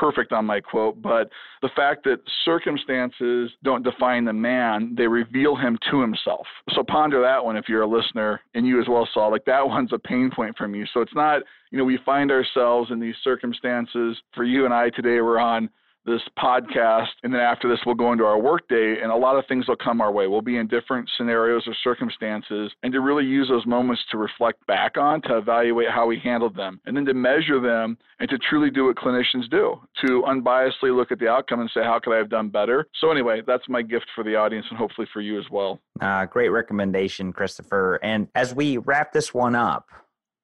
perfect 0.00 0.32
on 0.32 0.44
my 0.44 0.60
quote, 0.60 1.00
but 1.00 1.30
the 1.60 1.70
fact 1.74 2.04
that 2.04 2.20
circumstances 2.44 3.50
don't 3.62 3.82
define 3.82 4.24
the 4.24 4.32
man, 4.32 4.94
they 4.96 5.06
reveal 5.06 5.56
him 5.56 5.78
to 5.90 6.00
himself. 6.00 6.46
So 6.74 6.82
ponder 6.82 7.20
that 7.22 7.44
one 7.44 7.56
if 7.56 7.68
you're 7.68 7.82
a 7.82 7.86
listener, 7.86 8.40
and 8.54 8.66
you 8.66 8.80
as 8.80 8.88
well, 8.88 9.08
Saul 9.12 9.30
Like 9.30 9.44
that 9.46 9.66
one's 9.66 9.92
a 9.92 9.98
pain 9.98 10.30
point 10.34 10.56
for 10.56 10.68
me. 10.68 10.86
So 10.92 11.00
it's 11.00 11.14
not, 11.14 11.42
you 11.70 11.78
know, 11.78 11.84
we 11.84 11.98
find 12.04 12.30
ourselves 12.30 12.90
in 12.90 13.00
these 13.00 13.16
circumstances. 13.22 14.16
For 14.34 14.44
you 14.44 14.64
and 14.64 14.74
I 14.74 14.90
today, 14.90 15.20
we're 15.20 15.38
on 15.38 15.68
this 16.04 16.20
podcast, 16.38 17.08
and 17.22 17.32
then 17.32 17.40
after 17.40 17.68
this, 17.68 17.78
we'll 17.86 17.94
go 17.94 18.12
into 18.12 18.24
our 18.24 18.38
workday, 18.38 19.00
and 19.00 19.12
a 19.12 19.16
lot 19.16 19.36
of 19.36 19.44
things 19.46 19.68
will 19.68 19.76
come 19.76 20.00
our 20.00 20.10
way. 20.10 20.26
We'll 20.26 20.42
be 20.42 20.56
in 20.56 20.66
different 20.66 21.08
scenarios 21.16 21.62
or 21.66 21.74
circumstances, 21.84 22.72
and 22.82 22.92
to 22.92 23.00
really 23.00 23.24
use 23.24 23.48
those 23.48 23.66
moments 23.66 24.02
to 24.10 24.18
reflect 24.18 24.66
back 24.66 24.96
on, 24.96 25.22
to 25.22 25.38
evaluate 25.38 25.90
how 25.90 26.06
we 26.06 26.18
handled 26.18 26.56
them, 26.56 26.80
and 26.86 26.96
then 26.96 27.04
to 27.04 27.14
measure 27.14 27.60
them, 27.60 27.96
and 28.18 28.28
to 28.30 28.38
truly 28.38 28.70
do 28.70 28.86
what 28.86 28.96
clinicians 28.96 29.48
do, 29.50 29.80
to 30.04 30.22
unbiasedly 30.26 30.94
look 30.94 31.12
at 31.12 31.18
the 31.18 31.28
outcome 31.28 31.60
and 31.60 31.70
say, 31.72 31.82
how 31.82 32.00
could 32.02 32.14
I 32.14 32.18
have 32.18 32.30
done 32.30 32.48
better? 32.48 32.88
So, 33.00 33.10
anyway, 33.10 33.42
that's 33.46 33.68
my 33.68 33.82
gift 33.82 34.06
for 34.14 34.24
the 34.24 34.34
audience, 34.34 34.66
and 34.70 34.78
hopefully 34.78 35.06
for 35.12 35.20
you 35.20 35.38
as 35.38 35.46
well. 35.50 35.80
Uh, 36.00 36.26
great 36.26 36.48
recommendation, 36.48 37.32
Christopher. 37.32 38.00
And 38.02 38.28
as 38.34 38.54
we 38.54 38.78
wrap 38.78 39.12
this 39.12 39.32
one 39.32 39.54
up, 39.54 39.88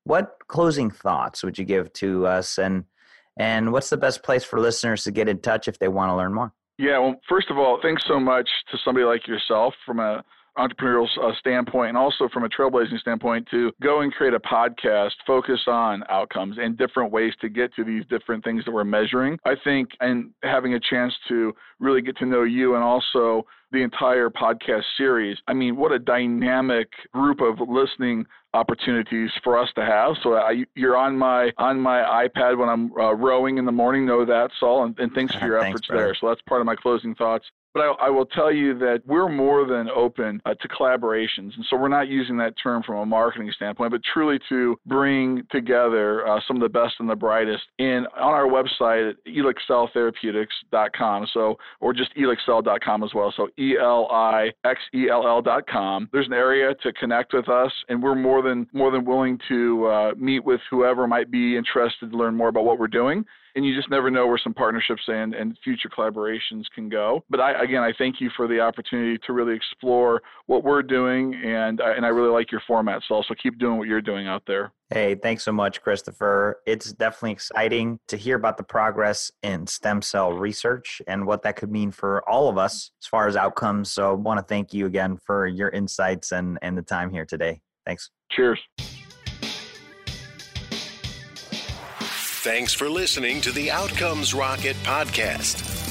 what 0.04 0.36
closing 0.46 0.90
thoughts 0.90 1.42
would 1.42 1.58
you 1.58 1.64
give 1.64 1.92
to 1.94 2.26
us 2.26 2.58
and 2.58 2.84
And 3.38 3.72
what's 3.72 3.90
the 3.90 3.96
best 3.96 4.22
place 4.22 4.44
for 4.44 4.60
listeners 4.60 5.04
to 5.04 5.10
get 5.10 5.28
in 5.28 5.40
touch 5.40 5.68
if 5.68 5.78
they 5.78 5.88
want 5.88 6.10
to 6.10 6.16
learn 6.16 6.34
more? 6.34 6.52
Yeah, 6.78 6.98
well, 6.98 7.14
first 7.28 7.50
of 7.50 7.58
all, 7.58 7.78
thanks 7.82 8.02
so 8.06 8.20
much 8.20 8.48
to 8.70 8.78
somebody 8.84 9.04
like 9.04 9.26
yourself 9.26 9.74
from 9.84 10.00
a 10.00 10.22
entrepreneurial 10.58 11.06
uh, 11.22 11.32
standpoint 11.38 11.90
and 11.90 11.96
also 11.96 12.28
from 12.32 12.44
a 12.44 12.48
trailblazing 12.48 12.98
standpoint 12.98 13.46
to 13.50 13.70
go 13.80 14.00
and 14.00 14.12
create 14.12 14.34
a 14.34 14.40
podcast 14.40 15.12
focus 15.26 15.60
on 15.68 16.02
outcomes 16.08 16.56
and 16.58 16.76
different 16.76 17.12
ways 17.12 17.32
to 17.40 17.48
get 17.48 17.72
to 17.74 17.84
these 17.84 18.04
different 18.10 18.42
things 18.44 18.64
that 18.64 18.72
we're 18.72 18.84
measuring. 18.84 19.38
I 19.44 19.54
think 19.62 19.90
and 20.00 20.30
having 20.42 20.74
a 20.74 20.80
chance 20.80 21.14
to 21.28 21.52
really 21.78 22.02
get 22.02 22.16
to 22.18 22.26
know 22.26 22.42
you 22.42 22.74
and 22.74 22.82
also 22.82 23.46
the 23.70 23.82
entire 23.82 24.30
podcast 24.30 24.84
series. 24.96 25.36
I 25.46 25.54
mean, 25.54 25.76
what 25.76 25.92
a 25.92 25.98
dynamic 25.98 26.88
group 27.12 27.40
of 27.40 27.58
listening 27.68 28.26
opportunities 28.54 29.30
for 29.44 29.58
us 29.58 29.68
to 29.74 29.84
have. 29.84 30.16
So 30.22 30.34
I, 30.34 30.64
you're 30.74 30.96
on 30.96 31.16
my 31.16 31.52
on 31.58 31.80
my 31.80 32.26
iPad 32.26 32.58
when 32.58 32.68
I'm 32.68 32.92
uh, 32.98 33.14
rowing 33.14 33.58
in 33.58 33.66
the 33.66 33.72
morning. 33.72 34.06
Know 34.06 34.24
that, 34.24 34.50
Saul, 34.58 34.84
and, 34.84 34.98
and 34.98 35.12
thanks 35.12 35.34
for 35.34 35.44
your 35.46 35.60
thanks, 35.60 35.74
efforts 35.76 35.88
brother. 35.88 36.04
there. 36.04 36.14
So 36.20 36.28
that's 36.28 36.40
part 36.42 36.60
of 36.60 36.66
my 36.66 36.76
closing 36.76 37.14
thoughts. 37.14 37.46
But 37.74 37.80
I, 37.80 38.06
I, 38.06 38.10
will 38.10 38.26
tell 38.26 38.50
you 38.50 38.78
that 38.78 39.02
we're 39.06 39.28
more 39.28 39.66
than 39.66 39.88
open 39.88 40.40
uh, 40.46 40.54
to 40.54 40.68
collaborations. 40.68 41.54
And 41.54 41.64
so 41.68 41.76
we're 41.76 41.88
not 41.88 42.08
using 42.08 42.36
that 42.38 42.54
term 42.62 42.82
from 42.82 42.96
a 42.96 43.06
marketing 43.06 43.52
standpoint, 43.54 43.92
but 43.92 44.00
truly 44.12 44.38
to 44.48 44.76
bring 44.86 45.42
together 45.50 46.26
uh, 46.26 46.40
some 46.46 46.56
of 46.56 46.62
the 46.62 46.68
best 46.68 46.94
and 46.98 47.08
the 47.08 47.16
brightest 47.16 47.62
And 47.78 48.06
on 48.16 48.32
our 48.32 48.46
website 48.46 49.10
at 49.10 49.16
elixelltherapeutics.com. 49.26 51.28
So, 51.32 51.56
or 51.80 51.92
just 51.92 52.10
elixell.com 52.16 53.04
as 53.04 53.10
well. 53.14 53.32
So 53.36 53.48
E 53.58 53.76
L 53.80 54.08
I 54.10 54.50
X 54.64 54.80
E 54.94 55.08
L 55.10 55.26
L.com. 55.26 56.08
There's 56.12 56.26
an 56.26 56.32
area 56.32 56.74
to 56.82 56.92
connect 56.94 57.32
with 57.32 57.48
us, 57.48 57.72
and 57.88 58.02
we're 58.02 58.14
more 58.14 58.42
than 58.42 58.66
more 58.72 58.90
than 58.90 59.04
willing 59.04 59.38
to 59.48 59.86
uh, 59.86 60.12
meet 60.16 60.44
with 60.44 60.60
whoever 60.70 61.06
might 61.06 61.30
be 61.30 61.56
interested 61.56 62.10
to 62.10 62.16
learn 62.16 62.34
more 62.34 62.48
about 62.48 62.64
what 62.64 62.78
we're 62.78 62.88
doing 62.88 63.24
and 63.58 63.66
you 63.66 63.74
just 63.74 63.90
never 63.90 64.08
know 64.08 64.26
where 64.26 64.40
some 64.42 64.54
partnerships 64.54 65.02
and, 65.08 65.34
and 65.34 65.58
future 65.64 65.88
collaborations 65.88 66.62
can 66.72 66.88
go. 66.88 67.24
But 67.28 67.40
I, 67.40 67.57
again, 67.60 67.82
I 67.82 67.92
thank 67.96 68.20
you 68.20 68.30
for 68.36 68.48
the 68.48 68.60
opportunity 68.60 69.18
to 69.26 69.32
really 69.32 69.54
explore 69.54 70.22
what 70.46 70.64
we're 70.64 70.82
doing, 70.82 71.34
and 71.34 71.80
and 71.80 72.04
I 72.04 72.08
really 72.08 72.30
like 72.30 72.50
your 72.50 72.62
format, 72.66 73.02
so 73.06 73.14
also 73.14 73.34
keep 73.40 73.58
doing 73.58 73.78
what 73.78 73.88
you're 73.88 74.00
doing 74.00 74.26
out 74.26 74.42
there. 74.46 74.72
Hey, 74.90 75.14
thanks 75.14 75.44
so 75.44 75.52
much, 75.52 75.82
Christopher. 75.82 76.60
It's 76.66 76.92
definitely 76.92 77.32
exciting 77.32 78.00
to 78.08 78.16
hear 78.16 78.36
about 78.36 78.56
the 78.56 78.62
progress 78.62 79.30
in 79.42 79.66
stem 79.66 80.00
cell 80.00 80.32
research 80.32 81.02
and 81.06 81.26
what 81.26 81.42
that 81.42 81.56
could 81.56 81.70
mean 81.70 81.90
for 81.90 82.26
all 82.28 82.48
of 82.48 82.56
us 82.56 82.90
as 83.02 83.06
far 83.06 83.28
as 83.28 83.36
outcomes. 83.36 83.90
So 83.90 84.12
I 84.12 84.14
want 84.14 84.38
to 84.38 84.44
thank 84.44 84.72
you 84.72 84.86
again 84.86 85.18
for 85.18 85.46
your 85.46 85.68
insights 85.68 86.32
and, 86.32 86.58
and 86.62 86.78
the 86.78 86.82
time 86.82 87.10
here 87.10 87.26
today. 87.26 87.60
Thanks. 87.84 88.10
Cheers. 88.32 88.60
Thanks 92.40 92.72
for 92.72 92.88
listening 92.88 93.42
to 93.42 93.52
the 93.52 93.70
Outcomes 93.70 94.32
Rocket 94.32 94.76
podcast. 94.84 95.77